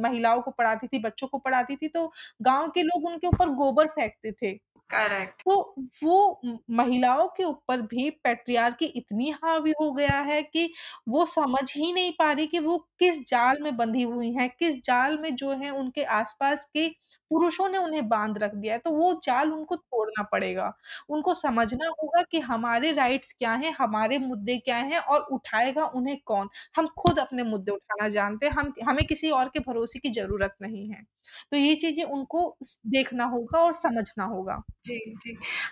महिलाओं 0.00 0.40
को 0.42 0.50
पढ़ाती 0.50 0.86
थी, 0.86 0.98
बच्चों 0.98 1.28
को 1.28 1.38
पढ़ाती 1.38 1.76
थी, 1.76 1.88
तो 1.88 2.12
गाँव 2.42 2.68
के 2.70 2.82
लोग 2.82 3.04
उनके 3.04 3.26
ऊपर 3.26 3.48
गोबर 3.48 3.86
फेंकते 3.86 4.32
थे। 4.32 4.58
करेक्ट। 4.92 5.44
तो 5.44 5.54
वो 6.02 6.40
महिलाओं 6.72 7.26
के 7.28 7.44
ऊपर 7.44 7.80
भी 7.84 8.08
पैट्रियार्की 8.24 8.86
इतनी 8.96 9.30
हावी 9.34 9.72
हो 9.80 9.90
गया 9.92 10.18
है 10.22 10.42
कि 10.44 10.64
वो 11.08 11.24
समझ 11.26 11.62
ही 11.72 11.92
नहीं 11.92 12.12
पा 12.12 12.30
रही 12.32 12.46
कि 12.46 12.58
वो 12.60 12.76
किस 12.98 13.18
जाल 13.28 13.58
में 13.62 13.76
बंधी 13.76 14.02
हुई 14.04 14.32
हैं, 14.32 14.48
किस 14.50 14.76
जाल 14.84 15.18
में 15.18 15.34
जो 15.36 15.50
है 15.54 15.70
उनके 15.72 16.04
आस-पास 16.12 16.64
के 16.68 16.88
पुरुषों 17.30 17.68
ने 17.68 17.78
उन्हें 17.78 18.08
बाँध 18.08 18.38
रख 18.38 18.54
दिया 18.54 18.72
है, 18.74 18.78
तो 18.80 18.90
वो 18.92 19.12
जाल 19.24 19.52
उनको 19.52 19.76
तोड़ना 19.76 20.22
पड़ेगा। 20.24 20.72
उनको 21.10 21.34
समझना 21.34 21.88
होगा 21.92 22.22
कि 22.30 22.40
हमारे 22.42 22.92
राइट्स 22.92 23.32
क्या 23.32 23.52
हैं, 23.54 23.72
हमारे 23.74 24.18
मुद्दे 24.20 24.56
क्या 24.60 24.76
हैं 24.78 24.98
और 25.00 25.26
उठाएगा 25.32 25.86
उन्हें 25.92 26.18
कौन? 26.26 26.48
हम 26.76 26.86
खुद 26.98 27.18
अपने 27.18 27.42
मुद्दे 27.44 27.72
उठाना 27.72 28.08
जानते 28.10 28.46
हैं, 28.46 28.52
हम 28.54 28.72
हमें 28.88 29.04
किसी 29.06 29.30
और 29.32 29.48
के 29.48 29.60
भरोसे 29.62 29.98
की 29.98 30.10
ज़रूरत 30.12 30.56
नहीं 30.62 30.88
है। 30.90 31.02
तो 31.50 31.56
ये 31.56 31.74
चीज़ें 31.76 32.04
उनको 32.06 32.56
देखना 32.88 33.24
होगा 33.26 33.58
और 33.60 33.74
समझना 33.76 34.24
होगा। 34.26 34.62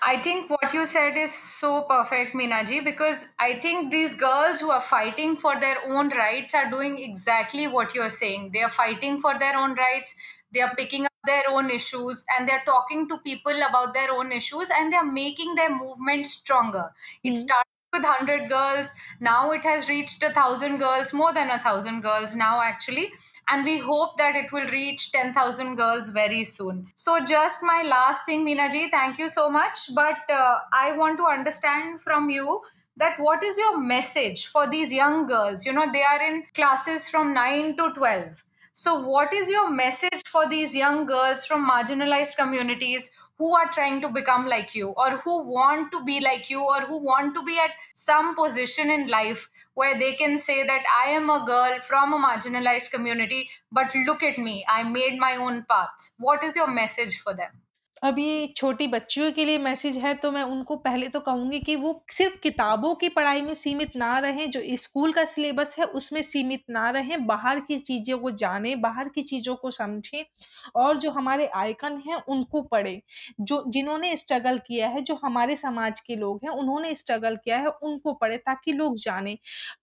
I 0.02 0.22
think 0.22 0.50
what 0.50 0.72
you 0.72 0.86
said 0.86 1.16
is 1.16 1.34
so 1.34 1.82
perfect, 1.82 2.34
Minaji, 2.34 2.84
because 2.84 3.26
I 3.38 3.58
think 3.60 3.90
these 3.90 4.14
girls 4.14 4.60
who 4.60 4.70
are 4.70 4.80
fighting 4.80 5.36
for 5.36 5.58
their 5.58 5.76
own 5.88 6.10
rights 6.10 6.54
are 6.54 6.70
doing 6.70 6.98
exactly 6.98 7.66
what 7.66 7.94
you're 7.94 8.08
saying. 8.08 8.50
They 8.52 8.62
are 8.62 8.70
fighting 8.70 9.20
for 9.20 9.38
their 9.38 9.56
own 9.56 9.74
rights, 9.74 10.14
they 10.52 10.60
are 10.60 10.74
picking 10.76 11.06
up 11.06 11.12
their 11.24 11.42
own 11.48 11.70
issues, 11.70 12.24
and 12.36 12.48
they're 12.48 12.62
talking 12.64 13.08
to 13.08 13.18
people 13.18 13.60
about 13.68 13.94
their 13.94 14.12
own 14.12 14.30
issues, 14.30 14.70
and 14.70 14.92
they 14.92 14.96
are 14.96 15.12
making 15.12 15.56
their 15.56 15.74
movement 15.74 16.26
stronger. 16.26 16.90
It 17.24 17.30
hmm. 17.30 17.34
started 17.34 17.70
with 17.92 18.04
100 18.04 18.48
girls, 18.48 18.92
now 19.20 19.50
it 19.50 19.64
has 19.64 19.88
reached 19.88 20.22
a 20.22 20.26
1,000 20.26 20.78
girls, 20.78 21.12
more 21.12 21.32
than 21.32 21.48
a 21.48 21.58
1,000 21.58 22.00
girls 22.00 22.36
now, 22.36 22.60
actually 22.62 23.10
and 23.50 23.64
we 23.64 23.78
hope 23.78 24.16
that 24.18 24.36
it 24.36 24.52
will 24.52 24.66
reach 24.68 25.12
10,000 25.12 25.74
girls 25.76 26.10
very 26.10 26.44
soon. 26.44 26.86
So, 26.94 27.18
just 27.24 27.60
my 27.62 27.82
last 27.84 28.24
thing, 28.26 28.46
Minaji, 28.46 28.90
thank 28.90 29.18
you 29.18 29.28
so 29.28 29.50
much. 29.50 29.76
But 29.94 30.18
uh, 30.30 30.58
I 30.72 30.96
want 30.96 31.18
to 31.18 31.26
understand 31.26 32.00
from 32.00 32.30
you 32.30 32.60
that 32.96 33.18
what 33.18 33.42
is 33.42 33.58
your 33.58 33.78
message 33.78 34.46
for 34.46 34.70
these 34.70 34.92
young 34.92 35.26
girls? 35.26 35.66
You 35.66 35.72
know, 35.72 35.86
they 35.92 36.02
are 36.02 36.22
in 36.22 36.44
classes 36.54 37.08
from 37.08 37.34
9 37.34 37.76
to 37.76 37.92
12. 37.94 38.44
So, 38.80 38.98
what 39.06 39.34
is 39.34 39.50
your 39.50 39.68
message 39.70 40.22
for 40.26 40.48
these 40.48 40.74
young 40.74 41.04
girls 41.04 41.44
from 41.44 41.68
marginalized 41.68 42.36
communities 42.36 43.10
who 43.36 43.54
are 43.54 43.70
trying 43.70 44.00
to 44.00 44.08
become 44.08 44.46
like 44.46 44.74
you 44.74 44.94
or 44.96 45.10
who 45.18 45.52
want 45.52 45.92
to 45.92 46.02
be 46.02 46.18
like 46.18 46.48
you 46.48 46.62
or 46.62 46.80
who 46.80 46.96
want 46.96 47.34
to 47.34 47.42
be 47.42 47.58
at 47.58 47.72
some 47.92 48.34
position 48.34 48.90
in 48.90 49.06
life 49.06 49.50
where 49.74 49.98
they 49.98 50.14
can 50.14 50.38
say 50.38 50.62
that 50.62 50.82
I 50.98 51.10
am 51.10 51.28
a 51.28 51.44
girl 51.46 51.78
from 51.82 52.14
a 52.14 52.26
marginalized 52.26 52.90
community, 52.90 53.50
but 53.70 53.94
look 54.06 54.22
at 54.22 54.38
me, 54.38 54.64
I 54.66 54.82
made 54.82 55.18
my 55.18 55.36
own 55.36 55.66
path. 55.68 56.12
What 56.18 56.42
is 56.42 56.56
your 56.56 56.70
message 56.70 57.18
for 57.18 57.34
them? 57.34 57.50
ये 58.02 58.46
छोटी 58.56 58.86
बच्चियों 58.86 59.30
के 59.32 59.44
लिए 59.44 59.58
message 59.58 59.96
है 59.98 60.12
तो 60.14 60.30
मैं 60.32 60.42
उनको 60.42 60.76
पहले 60.76 61.08
तो 61.08 61.20
कहूँगी 61.20 61.58
कि 61.60 61.74
वो 61.76 61.92
सिर्फ़ 62.12 62.36
किताबों 62.42 62.94
की 62.94 63.08
पढ़ाई 63.08 63.40
में 63.42 63.52
सीमित 63.54 63.96
ना 63.96 64.18
रहें, 64.18 64.50
जो 64.50 64.60
स्कूल 64.76 65.12
का 65.12 65.24
सिलेबस 65.24 65.74
है 65.78 65.84
उसमें 65.86 66.20
सीमित 66.22 66.62
ना 66.70 66.88
रहें, 66.90 67.26
बाहर 67.26 67.60
की 67.60 67.78
चीज़ों 67.80 68.18
को 68.18 68.30
जानें, 68.32 68.80
बाहर 68.80 69.08
की 69.08 69.22
चीज़ों 69.22 69.54
को 69.56 69.70
समझें 69.70 70.24
और 70.76 70.98
जो 70.98 71.10
हमारे 71.10 71.46
आइकन 71.56 72.00
हैं 72.06 72.20
उनको 72.28 72.62
पढ़ें। 72.64 73.00
जो 73.40 73.62
जिन्होंने 73.68 74.16
स्ट्रगल 74.16 74.58
किया 74.66 74.88
है, 74.88 75.00
जो 75.02 75.18
हमारे 75.24 75.56
समाज 75.56 76.00
के 76.00 76.16
लोग 76.16 76.40
हैं, 76.44 76.50
उन्होंने 76.52 76.94
स्ट्रगल 76.94 77.36
किया 77.36 77.58
है, 77.58 77.68
उनको 77.82 78.12
पढ़ें 78.14 78.38
ताकि 78.38 78.72
लोग 78.72 78.96
जानें। 78.98 79.36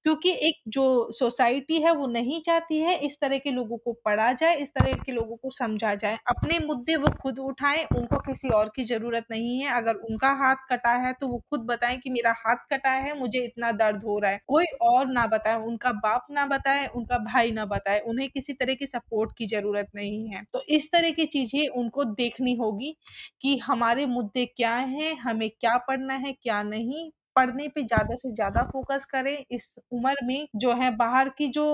क्योंकि 0.03 0.31
एक 0.41 0.61
जो 0.69 0.87
सोसाइटी 1.13 1.81
है 1.81 1.91
वो 1.93 2.07
नहीं 2.09 2.41
चाहती 2.41 2.79
है 2.79 2.97
इस 2.99 3.19
तरह 3.21 3.37
के 3.37 3.51
लोगों 3.51 3.77
को 3.77 3.93
पढ़ा 4.05 4.31
जाए, 4.33 4.55
इस 4.55 4.69
तरह 4.73 4.93
के 4.97 5.11
लोगों 5.11 5.35
को 5.37 5.49
समझा 5.51 5.93
जाए। 5.95 6.17
अपने 6.29 6.59
मुद्दे 6.67 6.95
वो 6.97 7.09
खुद 7.21 7.39
उठाएँ, 7.41 7.85
उनको 8.09 8.17
किसी 8.23 8.49
और 8.51 8.69
की 8.75 8.83
ज़रूरत 8.85 9.25
नहीं 9.31 9.57
है। 9.59 9.71
अगर 9.73 9.95
उनका 10.05 10.29
हाथ 10.35 10.55
कटा 10.69 10.91
है 10.97 11.11
तो 11.13 11.27
वो 11.27 11.37
खुद 11.49 11.65
बताएँ 11.65 11.97
कि 11.99 12.09
मेरा 12.09 12.31
हाथ 12.37 12.55
कटा 12.71 12.89
है, 12.91 13.17
मुझे 13.19 13.39
इतना 13.41 13.71
दर्द 13.73 14.03
हो 14.03 14.17
रहा 14.19 14.31
है। 14.31 14.39
कोई 14.47 14.65
और 14.83 15.07
ना 15.09 15.25
बताए, 15.27 15.55
उनका 15.63 15.91
बाप 15.97 16.27
ना 16.31 16.45
बताए, 16.47 16.85
उनका 16.89 17.17
भाई 17.25 17.51
ना 17.51 17.65
बताए, 17.67 17.99
उन्हें 18.01 18.29
किसी 18.29 18.53
तरह 18.53 18.73
की 18.75 18.85
सपोर्ट 18.87 19.31
की 19.37 19.45
ज़रूरत 19.47 19.89
नहीं 19.95 20.27
है। 20.29 20.43
तो 20.53 20.63
इस 20.69 20.91
तरह 20.91 21.11
की 21.11 21.25
चीज़ें 21.27 21.67
उनको 21.69 22.03
देखनी 22.15 22.55
होगी 22.55 22.95
कि 23.41 23.57
हमारे 23.59 24.05
मुद्दे 24.07 24.45
क्या 24.47 24.75
हैं, 24.75 25.13
हमें 25.19 25.49
क्या 25.51 25.77
पढ़ना 25.87 26.13
है, 26.17 26.33
क्या 26.33 26.61
नहीं। 26.65 27.09
पढ़ने 27.37 27.67
पे 27.69 27.83
ज़्यादा 27.83 28.15
से 28.17 28.31
ज़्यादा 28.33 28.63
फ़ोकस 28.65 29.05
करें 29.07 29.37
इस 29.51 29.75
उम्र 29.93 30.25
में 30.25 30.47
जो 30.57 30.73
है 30.75 30.91
बाहर 30.97 31.29
की 31.37 31.47
जो 31.51 31.65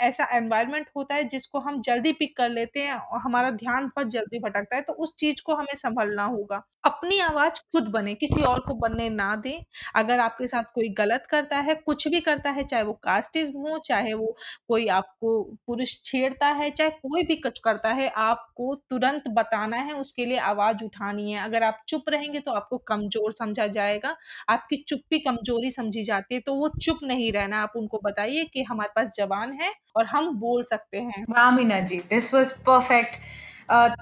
ऐसा 0.00 0.24
एनवायरनमेंट 0.36 0.88
होता 0.96 1.14
है 1.14 1.24
जिसको 1.28 1.60
हम 1.60 1.80
जल्दी 1.82 2.12
पिक 2.14 2.36
कर 2.36 2.48
लेते 2.50 2.80
हैं 2.80 2.94
और 2.94 3.20
हमारा 3.20 3.50
ध्यान 3.52 3.86
बहुत 3.86 4.08
जल्दी 4.10 4.38
भटकता 4.40 4.76
है, 4.76 4.82
तो 4.82 4.92
उस 4.94 5.14
चीज़ 5.18 5.42
को 5.46 5.54
हमें 5.54 5.74
संभलना 5.76 6.24
होगा। 6.26 6.62
अपनी 6.84 7.18
आवाज़ 7.20 7.60
खुद 7.72 7.88
बने 7.90 8.14
किसी 8.16 8.42
और 8.44 8.60
को 8.60 8.74
बनने 8.76 9.08
ना 9.10 9.34
दें। 9.38 9.62
अगर 9.96 10.20
आपके 10.20 10.46
साथ 10.46 10.64
कोई 10.74 10.88
गलत 10.98 11.26
करता 11.30 11.58
है, 11.58 11.74
कुछ 11.76 12.06
भी 12.08 12.20
करता 12.20 12.50
है, 12.50 12.64
चाहे 12.64 12.82
वो 12.82 12.92
कास्टिज़्म 13.04 13.58
हो, 13.60 13.78
चाहे 13.80 14.12
वो 14.14 14.34
कोई 14.68 14.86
आपको 14.90 15.42
पुरुष 15.66 15.94
छेड़ता 16.04 16.46
है, 16.52 16.70
चाहे 16.70 16.90
कोई 16.92 17.22
भी 17.24 17.36
कुछ 17.38 17.58
करता 17.60 17.92
है, 17.92 18.08
आपको 18.18 18.74
तुरंत 18.90 19.28
बताना 19.32 19.76
है, 19.78 19.94
उसके 19.96 20.24
लिए 20.24 20.38
आवाज़ 20.44 20.84
उठानी 20.84 21.32
है। 21.32 21.42
अगर 21.44 21.62
आप 21.62 21.82
चुप 21.88 22.08
रहेंगे 22.08 22.40
तो 22.40 22.52
आपको 22.52 22.78
कमज़ोर 22.86 23.32
समझा 23.34 23.66
जाएगा, 23.68 24.16
आपकी 24.48 24.76
चुप्पी 24.94 25.18
कमज़ोरी 25.20 25.70
समझी 25.70 26.02
जाती 26.02 26.34
है 26.34 26.40
तो 26.40 26.54
वो 26.54 26.68
चुप 26.82 26.98
नहीं 27.04 27.30
रहना, 27.32 27.62
आप 27.62 27.72
उनको 27.76 28.00
बताइए 28.04 28.44
कि 28.52 28.62
हमारे 28.62 28.90
पास 28.96 29.10
जवान 29.16 29.52
है 29.62 29.72
और 29.96 30.04
हम 30.06 30.28
बोल 30.40 30.64
सकते 30.64 30.98
हैं। 30.98 31.24
वाह, 31.30 31.50
Meena 31.50 31.80
ji 31.82 31.96
this 32.10 32.34
was 32.34 32.52
perfect 32.68 33.16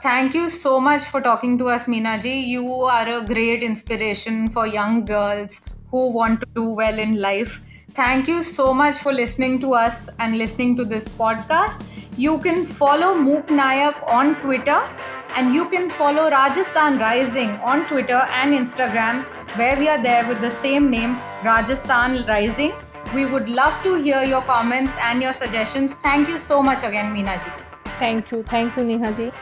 thank 0.05 0.37
you 0.37 0.48
so 0.50 0.78
much 0.81 1.05
for 1.05 1.22
talking 1.22 1.59
to 1.59 1.64
us 1.66 1.88
Meena 1.88 2.16
ji. 2.16 2.33
You 2.55 2.83
are 2.85 3.09
a 3.09 3.18
great 3.26 3.62
inspiration 3.62 4.46
for 4.55 4.68
young 4.68 5.02
girls 5.05 5.64
who 5.92 5.98
want 6.14 6.40
to 6.40 6.52
do 6.55 6.74
well 6.81 7.00
in 7.00 7.16
life 7.16 7.59
thank 7.98 8.28
you 8.28 8.42
so 8.42 8.72
much 8.74 8.98
for 8.98 9.12
listening 9.12 9.61
to 9.61 9.70
us 9.78 10.07
and 10.20 10.35
listening 10.35 10.76
to 10.76 10.85
this 10.85 11.09
podcast 11.16 12.20
you 12.20 12.37
can 12.38 12.64
follow 12.64 13.14
Mook 13.14 13.50
Nayak 13.52 14.02
on 14.18 14.35
Twitter 14.35 15.21
And 15.35 15.55
you 15.55 15.68
can 15.68 15.88
follow 15.88 16.31
Rajasthan 16.31 16.99
Rising 16.99 17.51
on 17.73 17.87
Twitter 17.87 18.21
and 18.40 18.53
Instagram, 18.55 19.25
where 19.57 19.79
we 19.79 19.88
are 19.88 20.03
there 20.03 20.27
with 20.29 20.40
the 20.40 20.51
same 20.51 20.90
name, 20.90 21.18
Rajasthan 21.42 22.25
Rising. 22.27 22.73
We 23.14 23.25
would 23.27 23.49
love 23.49 23.83
to 23.83 23.95
hear 23.95 24.23
your 24.23 24.42
comments 24.42 24.97
and 24.99 25.23
your 25.23 25.33
suggestions. 25.33 25.97
Thank 25.97 26.29
you 26.29 26.38
so 26.38 26.62
much 26.62 26.83
again, 26.83 27.14
Meena 27.14 27.38
ji. 27.42 27.51
Thank 27.99 28.31
you. 28.31 28.42
Thank 28.42 28.77
you, 28.77 28.85
Neha 28.85 29.12
ji. 29.12 29.33